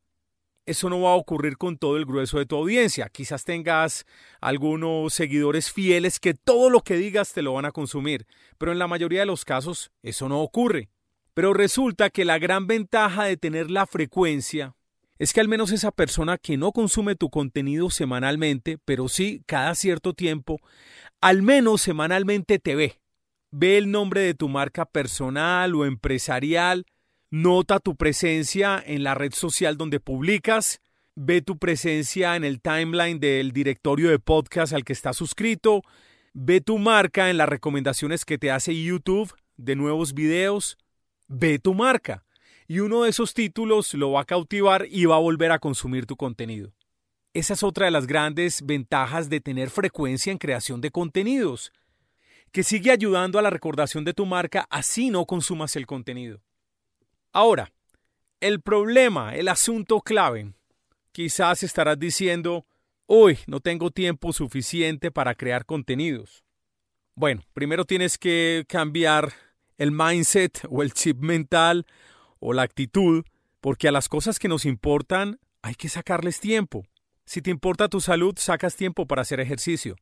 Eso 0.68 0.88
no 0.88 1.02
va 1.02 1.14
a 1.14 1.16
ocurrir 1.16 1.58
con 1.58 1.80
todo 1.80 1.98
el 1.98 2.06
grueso 2.06 2.38
de 2.38 2.46
tu 2.46 2.56
audiencia. 2.56 3.10
Quizás 3.10 3.46
tengas 3.46 4.06
algunos 4.42 5.12
seguidores 5.12 5.72
fieles 5.72 6.20
que 6.20 6.36
todo 6.36 6.70
lo 6.70 6.82
que 6.82 6.98
digas 6.98 7.34
te 7.34 7.42
lo 7.42 7.54
van 7.54 7.66
a 7.66 7.72
consumir, 7.72 8.28
pero 8.60 8.72
en 8.72 8.78
la 8.78 8.88
mayoría 8.88 9.22
de 9.22 9.26
los 9.26 9.44
casos 9.44 9.92
eso 10.04 10.30
no 10.30 10.42
ocurre. 10.42 10.90
Pero 11.36 11.54
resulta 11.54 12.10
que 12.10 12.26
la 12.26 12.40
gran 12.40 12.66
ventaja 12.66 13.26
de 13.26 13.36
tener 13.36 13.70
la 13.70 13.86
frecuencia 13.86 14.74
es 15.20 15.34
que 15.34 15.42
al 15.42 15.50
menos 15.50 15.72
esa 15.72 15.92
persona 15.92 16.38
que 16.38 16.56
no 16.56 16.72
consume 16.72 17.16
tu 17.16 17.30
contenido 17.30 17.90
semanalmente, 17.90 18.78
pero 18.86 19.10
sí 19.10 19.44
cada 19.46 19.76
cierto 19.76 20.14
tiempo, 20.14 20.60
al 21.20 21.42
menos 21.42 21.82
semanalmente 21.82 22.58
te 22.58 22.76
ve. 22.76 23.00
Ve 23.52 23.78
el 23.78 23.92
nombre 23.92 24.22
de 24.22 24.34
tu 24.34 24.48
marca 24.48 24.86
personal 24.86 25.76
o 25.76 25.86
empresarial, 25.86 26.86
nota 27.30 27.80
tu 27.80 27.98
presencia 27.98 28.82
en 28.86 29.04
la 29.04 29.14
red 29.14 29.34
social 29.34 29.78
donde 29.78 30.00
publicas, 30.00 30.80
ve 31.16 31.42
tu 31.42 31.58
presencia 31.58 32.38
en 32.38 32.46
el 32.46 32.62
timeline 32.62 33.20
del 33.20 33.52
directorio 33.52 34.10
de 34.10 34.20
podcast 34.20 34.72
al 34.72 34.86
que 34.86 34.94
estás 34.94 35.18
suscrito, 35.18 35.82
ve 36.34 36.62
tu 36.62 36.78
marca 36.78 37.30
en 37.30 37.38
las 37.38 37.50
recomendaciones 37.50 38.24
que 38.24 38.38
te 38.38 38.52
hace 38.52 38.82
YouTube 38.82 39.34
de 39.58 39.76
nuevos 39.76 40.14
videos, 40.14 40.78
ve 41.28 41.60
tu 41.60 41.74
marca 41.74 42.24
y 42.68 42.80
uno 42.80 43.04
de 43.04 43.10
esos 43.10 43.34
títulos 43.34 43.94
lo 43.94 44.12
va 44.12 44.22
a 44.22 44.26
cautivar 44.26 44.88
y 44.90 45.06
va 45.06 45.16
a 45.16 45.20
volver 45.20 45.52
a 45.52 45.60
consumir 45.60 46.06
tu 46.06 46.16
contenido. 46.16 46.74
Esa 47.34 47.54
es 47.54 47.64
otra 47.64 47.86
de 47.86 47.92
las 47.92 48.08
grandes 48.08 48.66
ventajas 48.66 49.30
de 49.30 49.42
tener 49.42 49.70
frecuencia 49.70 50.32
en 50.32 50.38
creación 50.38 50.82
de 50.82 50.92
contenidos, 50.92 51.72
que 52.52 52.64
sigue 52.64 52.92
ayudando 52.92 53.38
a 53.38 53.42
la 53.42 53.50
recordación 53.50 54.06
de 54.06 54.14
tu 54.14 54.26
marca 54.26 54.66
así 54.70 55.10
no 55.10 55.26
consumas 55.26 55.76
el 55.76 55.86
contenido. 55.86 56.42
Ahora, 57.34 57.74
el 58.40 58.62
problema, 58.62 59.36
el 59.36 59.50
asunto 59.50 60.00
clave, 60.00 60.54
quizás 61.12 61.64
estarás 61.64 62.00
diciendo, 62.00 62.66
uy, 63.08 63.40
no 63.48 63.60
tengo 63.60 63.92
tiempo 63.92 64.32
suficiente 64.32 65.12
para 65.12 65.36
crear 65.36 65.66
contenidos. 65.66 66.46
Bueno, 67.16 67.44
primero 67.54 67.86
tienes 67.86 68.18
que 68.18 68.66
cambiar 68.68 69.34
el 69.78 69.92
mindset 69.92 70.66
o 70.70 70.84
el 70.84 70.94
chip 70.94 71.20
mental 71.20 71.86
o 72.40 72.54
la 72.54 72.64
actitud, 72.64 73.26
porque 73.62 73.88
a 73.88 73.92
las 73.92 74.10
cosas 74.10 74.40
que 74.40 74.48
nos 74.48 74.66
importan 74.66 75.40
hay 75.62 75.76
que 75.76 75.90
sacarles 75.90 76.40
tiempo. 76.40 76.86
Si 77.26 77.42
te 77.42 77.50
importa 77.50 77.90
tu 77.90 78.02
salud, 78.02 78.36
sacas 78.38 78.76
tiempo 78.76 79.08
para 79.08 79.24
hacer 79.24 79.40
ejercicio. 79.40 79.96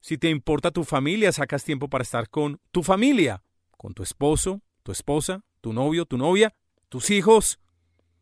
Si 0.00 0.16
te 0.16 0.30
importa 0.30 0.70
tu 0.70 0.84
familia, 0.84 1.32
sacas 1.32 1.64
tiempo 1.64 1.88
para 1.88 2.02
estar 2.02 2.30
con 2.30 2.60
tu 2.70 2.82
familia, 2.82 3.42
con 3.76 3.92
tu 3.92 4.02
esposo, 4.02 4.62
tu 4.82 4.92
esposa, 4.92 5.44
tu 5.60 5.72
novio, 5.72 6.06
tu 6.06 6.16
novia, 6.16 6.54
tus 6.88 7.10
hijos. 7.10 7.58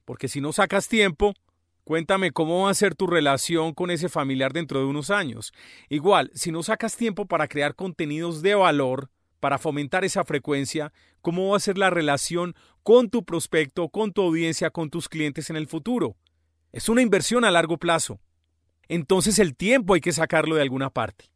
Porque 0.04 0.28
si 0.28 0.40
no 0.40 0.52
sacas 0.52 0.88
tiempo, 0.88 1.34
cuéntame 1.84 2.32
cómo 2.32 2.64
va 2.64 2.70
a 2.70 2.74
ser 2.74 2.94
tu 2.94 3.06
relación 3.06 3.74
con 3.74 3.90
ese 3.90 4.08
familiar 4.08 4.52
dentro 4.52 4.80
de 4.80 4.86
unos 4.86 5.10
años. 5.10 5.52
Igual, 5.88 6.30
si 6.34 6.50
no 6.50 6.62
sacas 6.62 6.96
tiempo 6.96 7.26
para 7.26 7.46
crear 7.46 7.76
contenidos 7.76 8.42
de 8.42 8.54
valor, 8.54 9.10
para 9.40 9.58
fomentar 9.58 10.04
esa 10.04 10.24
frecuencia, 10.24 10.92
cómo 11.22 11.50
va 11.50 11.56
a 11.56 11.60
ser 11.60 11.78
la 11.78 11.90
relación 11.90 12.54
con 12.82 13.10
tu 13.10 13.24
prospecto, 13.24 13.88
con 13.88 14.12
tu 14.12 14.22
audiencia, 14.22 14.70
con 14.70 14.90
tus 14.90 15.08
clientes 15.08 15.50
en 15.50 15.56
el 15.56 15.66
futuro. 15.66 16.16
Es 16.72 16.88
una 16.88 17.02
inversión 17.02 17.44
a 17.44 17.50
largo 17.50 17.78
plazo. 17.78 18.20
Entonces 18.88 19.38
el 19.38 19.56
tiempo 19.56 19.94
hay 19.94 20.00
que 20.00 20.12
sacarlo 20.12 20.54
de 20.54 20.62
alguna 20.62 20.90
parte. 20.90 21.26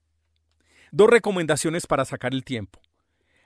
Dos 0.93 1.09
recomendaciones 1.09 1.87
para 1.87 2.05
sacar 2.05 2.35
el 2.35 2.45
tiempo. 2.45 2.81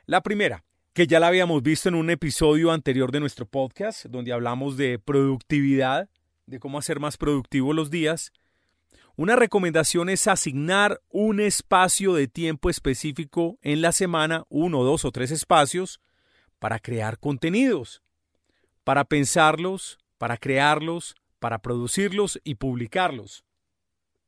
La 0.07 0.23
primera, 0.23 0.65
que 0.93 1.07
ya 1.07 1.21
la 1.21 1.29
habíamos 1.29 1.63
visto 1.63 1.89
en 1.89 1.95
un 1.95 2.11
episodio 2.11 2.71
anterior 2.71 3.11
de 3.11 3.21
nuestro 3.21 3.47
podcast, 3.47 4.07
donde 4.07 4.33
hablamos 4.33 4.77
de 4.77 4.99
productividad, 4.99 6.09
de 6.47 6.61
cómo 6.61 6.79
hacer 6.79 7.01
más 7.01 7.17
productivos 7.17 7.75
los 7.75 7.91
días. 7.91 8.33
Una 9.17 9.37
recomendación 9.37 10.09
es 10.09 10.27
asignar 10.27 11.01
un 11.09 11.39
espacio 11.39 12.15
de 12.15 12.27
tiempo 12.27 12.69
específico 12.69 13.59
en 13.63 13.81
la 13.81 13.93
semana, 13.93 14.45
uno, 14.49 14.83
dos 14.83 15.05
o 15.05 15.13
tres 15.13 15.31
espacios, 15.31 16.01
para 16.59 16.81
crear 16.81 17.21
contenidos, 17.21 18.03
para 18.83 19.05
pensarlos, 19.05 19.99
para 20.19 20.37
crearlos, 20.37 21.15
para 21.39 21.61
producirlos 21.61 22.41
y 22.43 22.57
publicarlos. 22.57 23.45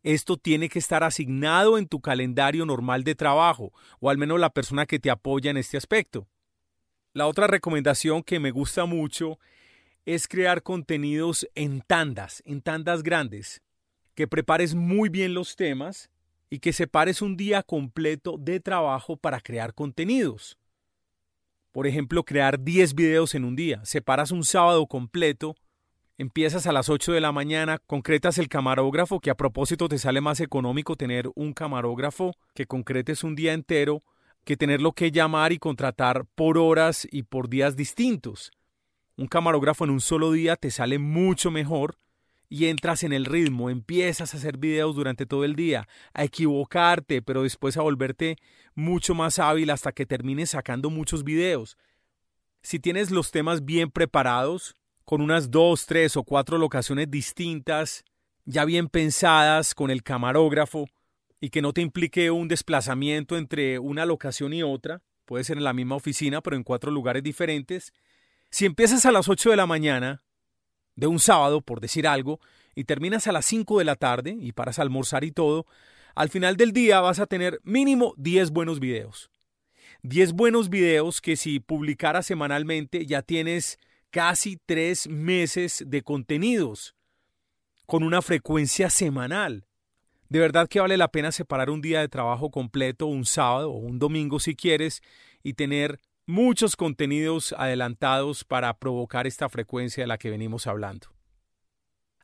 Esto 0.04 0.36
tiene 0.36 0.68
que 0.68 0.78
estar 0.78 1.02
asignado 1.02 1.78
en 1.78 1.88
tu 1.88 2.00
calendario 2.00 2.64
normal 2.64 3.02
de 3.02 3.16
trabajo, 3.16 3.72
o 3.98 4.08
al 4.08 4.18
menos 4.18 4.38
la 4.38 4.50
persona 4.50 4.86
que 4.86 5.00
te 5.00 5.10
apoya 5.10 5.50
en 5.50 5.56
este 5.56 5.76
aspecto. 5.76 6.28
La 7.12 7.26
otra 7.26 7.48
recomendación 7.48 8.22
que 8.22 8.38
me 8.38 8.52
gusta 8.52 8.84
mucho 8.84 9.40
es 10.04 10.28
crear 10.28 10.62
contenidos 10.62 11.48
en 11.56 11.80
tandas, 11.80 12.40
en 12.46 12.62
tandas 12.62 13.02
grandes, 13.02 13.62
que 14.16 14.26
prepares 14.26 14.74
muy 14.74 15.08
bien 15.08 15.32
los 15.32 15.54
temas 15.54 16.10
y 16.50 16.58
que 16.58 16.72
separes 16.72 17.22
un 17.22 17.36
día 17.36 17.62
completo 17.62 18.36
de 18.36 18.58
trabajo 18.58 19.16
para 19.16 19.40
crear 19.40 19.74
contenidos. 19.74 20.58
Por 21.70 21.86
ejemplo, 21.86 22.24
crear 22.24 22.60
10 22.60 22.94
videos 22.94 23.36
en 23.36 23.44
un 23.44 23.54
día. 23.54 23.84
Separas 23.84 24.32
un 24.32 24.42
sábado 24.42 24.88
completo 24.88 25.54
Empiezas 26.18 26.66
a 26.66 26.72
las 26.72 26.88
8 26.88 27.12
de 27.12 27.20
la 27.20 27.30
mañana, 27.30 27.78
concretas 27.86 28.38
el 28.38 28.48
camarógrafo, 28.48 29.20
que 29.20 29.28
a 29.28 29.34
propósito 29.34 29.86
te 29.86 29.98
sale 29.98 30.22
más 30.22 30.40
económico 30.40 30.96
tener 30.96 31.28
un 31.34 31.52
camarógrafo 31.52 32.32
que 32.54 32.64
concretes 32.64 33.22
un 33.22 33.34
día 33.36 33.52
entero 33.52 34.02
que 34.42 34.56
tenerlo 34.56 34.92
que 34.92 35.10
llamar 35.10 35.52
y 35.52 35.58
contratar 35.58 36.24
por 36.34 36.56
horas 36.56 37.06
y 37.10 37.24
por 37.24 37.50
días 37.50 37.76
distintos. 37.76 38.50
Un 39.18 39.26
camarógrafo 39.26 39.84
en 39.84 39.90
un 39.90 40.00
solo 40.00 40.32
día 40.32 40.56
te 40.56 40.70
sale 40.70 40.98
mucho 40.98 41.50
mejor 41.50 41.98
y 42.48 42.66
entras 42.66 43.02
en 43.02 43.12
el 43.12 43.24
ritmo, 43.24 43.70
empiezas 43.70 44.32
a 44.32 44.36
hacer 44.36 44.56
videos 44.56 44.94
durante 44.94 45.26
todo 45.26 45.44
el 45.44 45.56
día, 45.56 45.88
a 46.14 46.24
equivocarte, 46.24 47.22
pero 47.22 47.42
después 47.42 47.76
a 47.76 47.82
volverte 47.82 48.36
mucho 48.74 49.14
más 49.14 49.38
hábil 49.38 49.70
hasta 49.70 49.92
que 49.92 50.06
termines 50.06 50.50
sacando 50.50 50.90
muchos 50.90 51.24
videos. 51.24 51.76
Si 52.62 52.78
tienes 52.78 53.10
los 53.10 53.30
temas 53.30 53.64
bien 53.64 53.90
preparados, 53.90 54.76
con 55.04 55.22
unas 55.22 55.50
dos, 55.50 55.86
tres 55.86 56.16
o 56.16 56.24
cuatro 56.24 56.58
locaciones 56.58 57.10
distintas, 57.10 58.04
ya 58.44 58.64
bien 58.64 58.88
pensadas 58.88 59.74
con 59.74 59.90
el 59.90 60.02
camarógrafo 60.02 60.86
y 61.40 61.50
que 61.50 61.62
no 61.62 61.72
te 61.72 61.80
implique 61.80 62.30
un 62.30 62.48
desplazamiento 62.48 63.36
entre 63.36 63.78
una 63.78 64.04
locación 64.04 64.52
y 64.52 64.62
otra, 64.62 65.02
puede 65.24 65.44
ser 65.44 65.58
en 65.58 65.64
la 65.64 65.72
misma 65.72 65.96
oficina 65.96 66.40
pero 66.40 66.56
en 66.56 66.64
cuatro 66.64 66.90
lugares 66.90 67.22
diferentes. 67.22 67.92
Si 68.50 68.66
empiezas 68.66 69.06
a 69.06 69.12
las 69.12 69.28
8 69.28 69.50
de 69.50 69.56
la 69.56 69.66
mañana 69.66 70.22
de 70.96 71.06
un 71.06 71.20
sábado, 71.20 71.60
por 71.60 71.80
decir 71.80 72.06
algo, 72.06 72.40
y 72.74 72.84
terminas 72.84 73.26
a 73.26 73.32
las 73.32 73.46
5 73.46 73.78
de 73.78 73.84
la 73.84 73.96
tarde 73.96 74.36
y 74.38 74.52
paras 74.52 74.78
a 74.78 74.82
almorzar 74.82 75.24
y 75.24 75.30
todo, 75.30 75.66
al 76.14 76.30
final 76.30 76.56
del 76.56 76.72
día 76.72 77.00
vas 77.00 77.20
a 77.20 77.26
tener 77.26 77.60
mínimo 77.62 78.14
10 78.16 78.50
buenos 78.50 78.80
videos. 78.80 79.30
10 80.02 80.32
buenos 80.32 80.70
videos 80.70 81.20
que 81.20 81.36
si 81.36 81.60
publicaras 81.60 82.26
semanalmente 82.26 83.06
ya 83.06 83.22
tienes 83.22 83.78
casi 84.10 84.58
tres 84.64 85.08
meses 85.08 85.84
de 85.86 86.02
contenidos 86.02 86.94
con 87.86 88.02
una 88.02 88.22
frecuencia 88.22 88.90
semanal. 88.90 89.66
De 90.28 90.38
verdad 90.38 90.68
que 90.68 90.80
vale 90.80 90.96
la 90.96 91.08
pena 91.08 91.32
separar 91.32 91.70
un 91.70 91.82
día 91.82 92.00
de 92.00 92.08
trabajo 92.08 92.50
completo, 92.50 93.06
un 93.06 93.24
sábado 93.24 93.70
o 93.70 93.78
un 93.78 93.98
domingo 93.98 94.40
si 94.40 94.56
quieres, 94.56 95.02
y 95.42 95.54
tener 95.54 96.00
muchos 96.26 96.74
contenidos 96.74 97.54
adelantados 97.56 98.44
para 98.44 98.76
provocar 98.78 99.26
esta 99.26 99.48
frecuencia 99.48 100.02
de 100.02 100.08
la 100.08 100.18
que 100.18 100.30
venimos 100.30 100.66
hablando. 100.66 101.08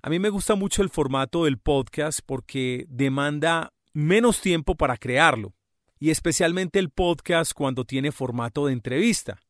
A 0.03 0.11
mí 0.11 0.19
me 0.19 0.31
gusta 0.31 0.57
mucho 0.57 0.83
el 0.83 0.91
formato 0.91 1.45
del 1.45 1.59
podcast 1.59 2.21
porque 2.27 2.87
demanda 2.89 3.73
menos 3.93 4.41
tiempo 4.41 4.75
para 4.75 4.97
crearlo, 4.97 5.55
y 6.01 6.11
especialmente 6.11 6.81
el 6.81 6.91
podcast 6.91 7.53
cuando 7.53 7.85
tiene 7.85 8.11
formato 8.11 8.67
de 8.67 8.73
entrevista. 8.73 9.41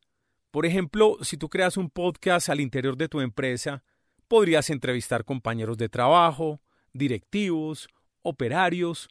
Por 0.51 0.67
ejemplo, 0.67 1.17
si 1.21 1.37
tú 1.37 1.49
creas 1.49 1.77
un 1.77 1.89
podcast 1.89 2.49
al 2.49 2.59
interior 2.59 2.95
de 2.95 3.09
tu 3.09 3.21
empresa, 3.21 3.83
podrías 4.27 4.69
entrevistar 4.69 5.25
compañeros 5.25 5.77
de 5.77 5.89
trabajo, 5.89 6.61
directivos, 6.93 7.89
operarios, 8.21 9.09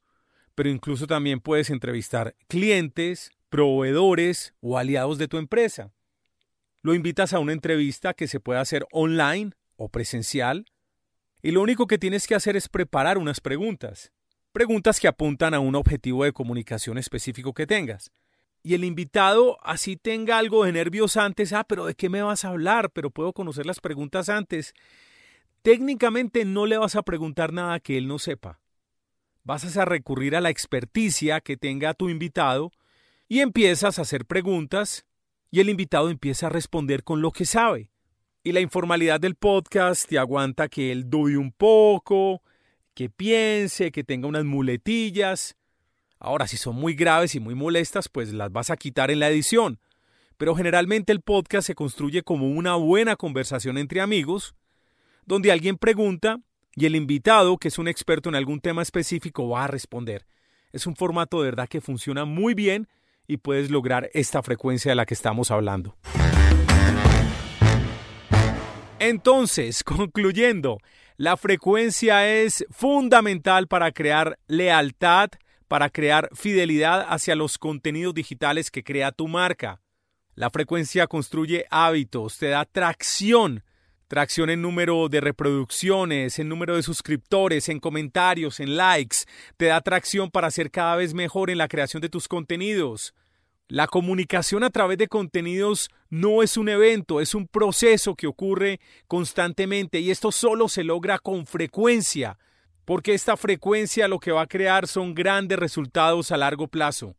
pero 0.55 0.69
incluso 0.69 1.09
también 1.09 1.41
puedes 1.41 1.71
entrevistar 1.71 2.37
clientes, 2.47 3.33
proveedores 3.53 4.55
o 4.63 4.79
aliados 4.79 5.19
de 5.19 5.29
tu 5.29 5.37
empresa. 5.37 5.93
Lo 6.81 6.95
invitas 6.95 7.35
a 7.35 7.39
una 7.39 7.53
entrevista 7.53 8.15
que 8.15 8.27
se 8.27 8.41
puede 8.41 8.59
hacer 8.59 8.87
online 8.93 9.53
o 9.77 9.91
presencial 9.91 10.65
y 11.43 11.51
lo 11.51 11.61
único 11.61 11.87
que 11.87 11.99
tienes 11.99 12.27
que 12.27 12.35
hacer 12.35 12.57
es 12.57 12.71
preparar 12.71 13.19
unas 13.19 13.43
preguntas. 13.43 14.11
Preguntas 14.53 14.99
que 14.99 15.07
apuntan 15.07 15.53
a 15.53 15.61
un 15.61 15.75
objetivo 15.75 16.25
de 16.25 16.33
comunicación 16.33 16.97
específico 16.97 17.53
que 17.53 17.67
tengas 17.67 18.11
y 18.63 18.73
el 18.73 18.85
invitado 18.85 19.59
así 19.63 19.97
tenga 19.99 20.39
algo 20.39 20.65
de 20.65 20.73
nervios 20.73 21.19
antes, 21.19 21.53
ah, 21.53 21.65
pero 21.65 21.85
¿de 21.85 21.95
qué 21.95 22.09
me 22.09 22.23
vas 22.23 22.47
a 22.47 22.49
hablar? 22.49 22.91
Pero 22.91 23.11
puedo 23.11 23.35
conocer 23.35 23.67
las 23.67 23.81
preguntas 23.81 24.31
antes. 24.31 24.73
Técnicamente 25.61 26.47
no 26.47 26.65
le 26.65 26.79
vas 26.79 26.97
a 26.97 27.03
preguntar 27.03 27.53
nada 27.53 27.81
que 27.81 27.99
él 27.99 28.09
no 28.09 28.19
sepa. 28.19 28.61
Vas 29.45 29.77
a 29.77 29.85
recurrir 29.85 30.37
a 30.37 30.41
la 30.41 30.49
experticia 30.49 31.43
que 31.43 31.59
tenga 31.59 31.93
tu 31.93 32.09
invitado 32.09 32.73
y 33.33 33.41
empiezas 33.41 33.99
a 33.99 34.03
hacer 34.03 34.27
preguntas 34.27 35.07
y 35.51 35.61
el 35.61 35.71
invitado 35.71 36.11
empieza 36.11 36.49
a 36.49 36.51
responder 36.51 37.03
con 37.03 37.23
lo 37.23 37.31
que 37.31 37.47
sabe. 37.47 37.89
Y 38.45 38.53
la 38.53 38.61
informalidad 38.61 39.21
del 39.21 39.37
podcast 39.37 40.07
te 40.07 40.19
aguanta 40.19 40.69
que 40.69 40.93
él 40.93 41.09
dude 41.09 41.39
un 41.39 41.51
poco, 41.51 42.43
que 42.93 43.09
piense, 43.09 43.91
que 43.91 44.05
tenga 44.05 44.29
unas 44.29 44.45
muletillas 44.45 45.57
Ahora, 46.19 46.47
si 46.47 46.59
son 46.59 46.77
muy 46.77 46.95
graves 46.95 47.35
y 47.35 47.41
muy 47.41 47.55
molestas, 47.55 48.11
pues 48.11 48.35
las 48.35 48.53
vas 48.53 48.69
a 48.69 48.77
quitar 48.77 49.11
en 49.11 49.19
la 49.19 49.31
edición. 49.31 49.81
Pero 50.37 50.55
generalmente 50.55 51.11
el 51.11 51.23
podcast 51.23 51.67
se 51.67 51.75
construye 51.75 52.23
como 52.23 52.51
una 52.51 52.75
buena 52.75 53.17
conversación 53.17 53.79
entre 53.79 54.03
amigos, 54.03 54.55
donde 55.25 55.53
alguien 55.53 55.79
pregunta 55.79 56.39
y 56.77 56.85
el 56.85 56.97
invitado, 56.97 57.57
que 57.57 57.69
es 57.69 57.79
un 57.79 57.89
experto 57.89 58.29
en 58.29 58.35
algún 58.35 58.61
tema 58.61 58.83
específico, 58.83 59.49
va 59.49 59.65
a 59.65 59.69
responder. 59.69 60.27
Es 60.71 60.87
un 60.87 60.97
formato 60.97 61.39
de 61.39 61.47
verdad 61.47 61.67
que 61.67 61.81
funciona 61.81 62.27
muy 62.27 62.53
bien 62.53 62.89
y 63.27 63.39
puedes 63.39 63.71
lograr 63.71 64.11
esta 64.15 64.43
frecuencia 64.43 64.91
de 64.91 64.97
la 64.97 65.07
que 65.07 65.15
estamos 65.15 65.51
hablando. 65.51 65.97
Entonces, 68.99 69.83
concluyendo, 69.85 70.79
la 71.17 71.37
frecuencia 71.37 72.29
es 72.29 72.65
fundamental 72.71 73.69
para 73.69 73.93
crear 73.93 74.39
lealtad, 74.47 75.31
para 75.69 75.91
crear 75.91 76.29
fidelidad 76.35 77.07
hacia 77.09 77.35
los 77.35 77.59
contenidos 77.59 78.15
digitales 78.15 78.71
que 78.71 78.85
crea 78.85 79.13
tu 79.13 79.29
marca. 79.29 79.81
La 80.35 80.51
frecuencia 80.51 81.07
construye 81.07 81.67
hábitos, 81.71 82.39
te 82.39 82.49
da 82.49 82.65
tracción, 82.65 83.65
tracción 84.13 84.51
en 84.51 84.61
número 84.61 85.09
de 85.09 85.23
reproducciones, 85.23 86.39
en 86.39 86.47
número 86.47 86.77
de 86.77 86.83
suscriptores, 86.83 87.71
en 87.71 87.81
comentarios, 87.81 88.61
en 88.61 88.77
likes, 88.77 89.21
te 89.57 89.65
da 89.65 89.81
tracción 89.81 90.31
para 90.31 90.51
ser 90.51 90.71
cada 90.71 90.97
vez 90.97 91.15
mejor 91.15 91.49
en 91.49 91.57
la 91.57 91.67
creación 91.67 92.03
de 92.03 92.11
tus 92.11 92.29
contenidos. 92.29 93.15
La 93.69 93.87
comunicación 93.87 94.65
a 94.65 94.71
través 94.71 94.99
de 94.99 95.09
contenidos 95.09 95.89
no 96.11 96.43
es 96.43 96.59
un 96.59 96.69
evento, 96.69 97.23
es 97.23 97.35
un 97.35 97.49
proceso 97.49 98.15
que 98.15 98.27
ocurre 98.27 98.81
constantemente 99.09 100.01
y 100.01 100.11
esto 100.11 100.31
solo 100.31 100.69
se 100.69 100.85
logra 100.85 101.19
con 101.19 101.47
frecuencia 101.47 102.39
porque 102.85 103.15
esta 103.15 103.39
frecuencia 103.39 104.09
lo 104.09 104.19
que 104.19 104.33
va 104.33 104.43
a 104.43 104.47
crear 104.47 104.89
son 104.89 105.15
grandes 105.15 105.59
resultados 105.59 106.33
a 106.33 106.37
largo 106.37 106.69
plazo. 106.69 107.17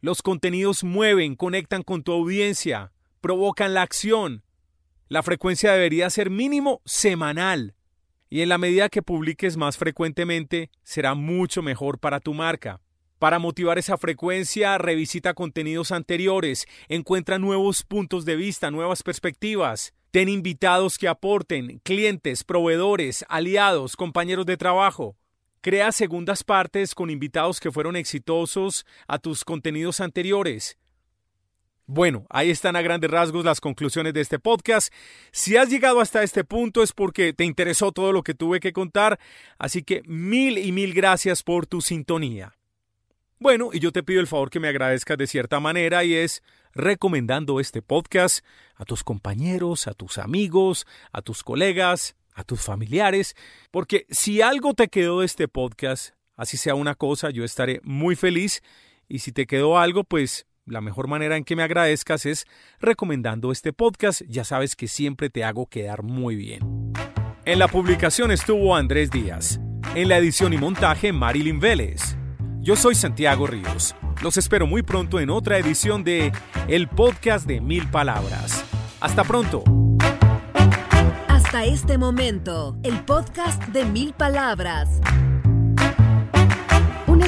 Los 0.00 0.22
contenidos 0.22 0.82
mueven, 0.82 1.36
conectan 1.36 1.84
con 1.84 2.02
tu 2.02 2.10
audiencia, 2.10 2.90
provocan 3.20 3.74
la 3.74 3.82
acción. 3.82 4.42
La 5.08 5.22
frecuencia 5.22 5.72
debería 5.72 6.10
ser 6.10 6.30
mínimo 6.30 6.82
semanal. 6.84 7.74
Y 8.28 8.40
en 8.40 8.48
la 8.48 8.58
medida 8.58 8.88
que 8.88 9.02
publiques 9.02 9.56
más 9.56 9.76
frecuentemente, 9.76 10.68
será 10.82 11.14
mucho 11.14 11.62
mejor 11.62 12.00
para 12.00 12.18
tu 12.18 12.34
marca. 12.34 12.80
Para 13.20 13.38
motivar 13.38 13.78
esa 13.78 13.98
frecuencia, 13.98 14.76
revisita 14.78 15.32
contenidos 15.32 15.92
anteriores, 15.92 16.66
encuentra 16.88 17.38
nuevos 17.38 17.84
puntos 17.84 18.24
de 18.24 18.34
vista, 18.34 18.72
nuevas 18.72 19.04
perspectivas. 19.04 19.94
Ten 20.10 20.28
invitados 20.28 20.98
que 20.98 21.06
aporten, 21.06 21.80
clientes, 21.84 22.42
proveedores, 22.42 23.24
aliados, 23.28 23.94
compañeros 23.94 24.44
de 24.44 24.56
trabajo. 24.56 25.16
Crea 25.60 25.92
segundas 25.92 26.42
partes 26.42 26.96
con 26.96 27.10
invitados 27.10 27.60
que 27.60 27.70
fueron 27.70 27.94
exitosos 27.94 28.84
a 29.06 29.20
tus 29.20 29.44
contenidos 29.44 30.00
anteriores. 30.00 30.76
Bueno, 31.88 32.26
ahí 32.30 32.50
están 32.50 32.74
a 32.74 32.82
grandes 32.82 33.08
rasgos 33.08 33.44
las 33.44 33.60
conclusiones 33.60 34.12
de 34.12 34.20
este 34.20 34.40
podcast. 34.40 34.92
Si 35.30 35.56
has 35.56 35.70
llegado 35.70 36.00
hasta 36.00 36.24
este 36.24 36.42
punto 36.42 36.82
es 36.82 36.92
porque 36.92 37.32
te 37.32 37.44
interesó 37.44 37.92
todo 37.92 38.10
lo 38.10 38.24
que 38.24 38.34
tuve 38.34 38.58
que 38.58 38.72
contar, 38.72 39.20
así 39.56 39.84
que 39.84 40.02
mil 40.04 40.58
y 40.58 40.72
mil 40.72 40.92
gracias 40.92 41.44
por 41.44 41.68
tu 41.68 41.80
sintonía. 41.80 42.56
Bueno, 43.38 43.70
y 43.72 43.78
yo 43.78 43.92
te 43.92 44.02
pido 44.02 44.20
el 44.20 44.26
favor 44.26 44.50
que 44.50 44.58
me 44.58 44.66
agradezcas 44.66 45.16
de 45.16 45.28
cierta 45.28 45.60
manera 45.60 46.02
y 46.02 46.14
es 46.14 46.42
recomendando 46.74 47.60
este 47.60 47.82
podcast 47.82 48.44
a 48.74 48.84
tus 48.84 49.04
compañeros, 49.04 49.86
a 49.86 49.94
tus 49.94 50.18
amigos, 50.18 50.88
a 51.12 51.22
tus 51.22 51.44
colegas, 51.44 52.16
a 52.34 52.42
tus 52.42 52.62
familiares, 52.62 53.36
porque 53.70 54.06
si 54.10 54.42
algo 54.42 54.74
te 54.74 54.88
quedó 54.88 55.20
de 55.20 55.26
este 55.26 55.46
podcast, 55.46 56.14
así 56.34 56.56
sea 56.56 56.74
una 56.74 56.96
cosa, 56.96 57.30
yo 57.30 57.44
estaré 57.44 57.80
muy 57.84 58.16
feliz 58.16 58.62
y 59.08 59.20
si 59.20 59.30
te 59.30 59.46
quedó 59.46 59.78
algo, 59.78 60.02
pues 60.02 60.46
la 60.66 60.80
mejor 60.80 61.08
manera 61.08 61.36
en 61.36 61.44
que 61.44 61.56
me 61.56 61.62
agradezcas 61.62 62.26
es 62.26 62.46
recomendando 62.80 63.52
este 63.52 63.72
podcast. 63.72 64.22
Ya 64.28 64.44
sabes 64.44 64.76
que 64.76 64.88
siempre 64.88 65.30
te 65.30 65.44
hago 65.44 65.66
quedar 65.66 66.02
muy 66.02 66.36
bien. 66.36 66.92
En 67.44 67.58
la 67.60 67.68
publicación 67.68 68.32
estuvo 68.32 68.74
Andrés 68.74 69.10
Díaz. 69.10 69.60
En 69.94 70.08
la 70.08 70.18
edición 70.18 70.52
y 70.52 70.58
montaje 70.58 71.12
Marilyn 71.12 71.60
Vélez. 71.60 72.16
Yo 72.60 72.74
soy 72.74 72.96
Santiago 72.96 73.46
Ríos. 73.46 73.94
Los 74.22 74.36
espero 74.36 74.66
muy 74.66 74.82
pronto 74.82 75.20
en 75.20 75.30
otra 75.30 75.56
edición 75.58 76.02
de 76.02 76.32
El 76.66 76.88
Podcast 76.88 77.46
de 77.46 77.60
Mil 77.60 77.88
Palabras. 77.88 78.64
Hasta 79.00 79.22
pronto. 79.22 79.62
Hasta 81.28 81.64
este 81.64 81.96
momento, 81.96 82.76
el 82.82 82.98
podcast 83.04 83.62
de 83.66 83.84
Mil 83.84 84.12
Palabras. 84.14 85.00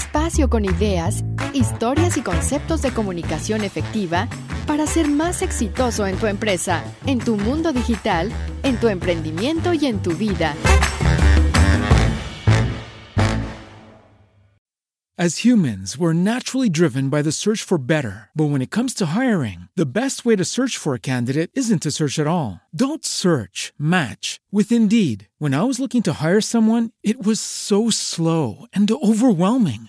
Espacio 0.08 0.48
con 0.48 0.64
ideas 0.64 1.22
historias 1.52 2.16
y 2.16 2.22
conceptos 2.22 2.80
de 2.80 2.92
comunicación 2.92 3.62
efectiva 3.62 4.26
para 4.66 4.86
ser 4.86 5.06
más 5.06 5.42
exitoso 5.42 6.06
en 6.06 6.16
tu 6.16 6.26
empresa, 6.26 6.82
en 7.04 7.18
tu 7.18 7.36
mundo 7.36 7.74
digital, 7.74 8.32
en 8.62 8.80
tu 8.80 8.88
emprendimiento 8.88 9.74
y 9.74 9.84
en 9.84 10.00
tu 10.00 10.12
vida. 10.12 10.54
As 15.20 15.44
humans, 15.44 15.98
we're 15.98 16.14
naturally 16.14 16.70
driven 16.70 17.10
by 17.10 17.20
the 17.22 17.32
search 17.32 17.62
for 17.62 17.76
better. 17.76 18.30
But 18.34 18.50
when 18.50 18.62
it 18.62 18.70
comes 18.70 18.94
to 18.94 19.06
hiring, 19.14 19.68
the 19.76 19.84
best 19.84 20.24
way 20.24 20.36
to 20.36 20.44
search 20.44 20.78
for 20.78 20.94
a 20.94 21.00
candidate 21.00 21.50
isn't 21.54 21.82
to 21.82 21.90
search 21.90 22.18
at 22.18 22.26
all. 22.28 22.60
Don't 22.74 23.04
search, 23.04 23.74
match 23.76 24.40
with 24.50 24.70
Indeed. 24.72 25.26
When 25.38 25.54
I 25.54 25.64
was 25.64 25.80
looking 25.80 26.02
to 26.04 26.22
hire 26.22 26.40
someone, 26.40 26.92
it 27.02 27.26
was 27.26 27.40
so 27.40 27.90
slow 27.90 28.66
and 28.72 28.88
overwhelming. 28.90 29.88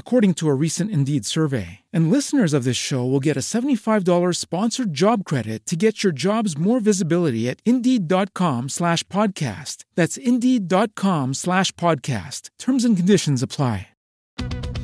according 0.00 0.34
to 0.34 0.48
a 0.48 0.54
recent 0.54 0.90
Indeed 0.90 1.24
survey. 1.24 1.80
And 1.92 2.10
listeners 2.10 2.52
of 2.52 2.64
this 2.64 2.76
show 2.76 3.06
will 3.06 3.20
get 3.20 3.36
a 3.36 3.46
$75 3.54 4.34
sponsored 4.34 4.92
job 4.92 5.24
credit 5.24 5.64
to 5.66 5.76
get 5.76 6.02
your 6.02 6.12
jobs 6.12 6.58
more 6.58 6.80
visibility 6.80 7.48
at 7.48 7.60
Indeed.com 7.64 8.70
slash 8.70 9.04
podcast. 9.04 9.84
That's 9.94 10.16
Indeed.com 10.16 11.34
slash 11.34 11.70
podcast. 11.72 12.50
Terms 12.58 12.84
and 12.84 12.96
conditions 12.96 13.40
apply. 13.40 13.90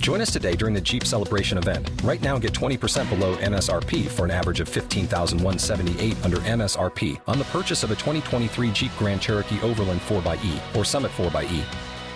Join 0.06 0.20
us 0.20 0.32
today 0.32 0.54
during 0.54 0.72
the 0.72 0.80
Jeep 0.80 1.04
Celebration 1.04 1.58
event. 1.58 1.90
Right 2.04 2.22
now, 2.22 2.38
get 2.38 2.52
20% 2.52 3.08
below 3.08 3.36
MSRP 3.38 4.06
for 4.06 4.24
an 4.24 4.30
average 4.30 4.60
of 4.60 4.68
15178 4.68 6.24
under 6.24 6.36
MSRP 6.36 7.20
on 7.26 7.40
the 7.40 7.44
purchase 7.46 7.82
of 7.82 7.90
a 7.90 7.96
2023 7.96 8.70
Jeep 8.70 8.92
Grand 8.98 9.20
Cherokee 9.20 9.60
Overland 9.62 10.00
4xE 10.02 10.76
or 10.76 10.84
Summit 10.84 11.10
4xE. 11.10 11.85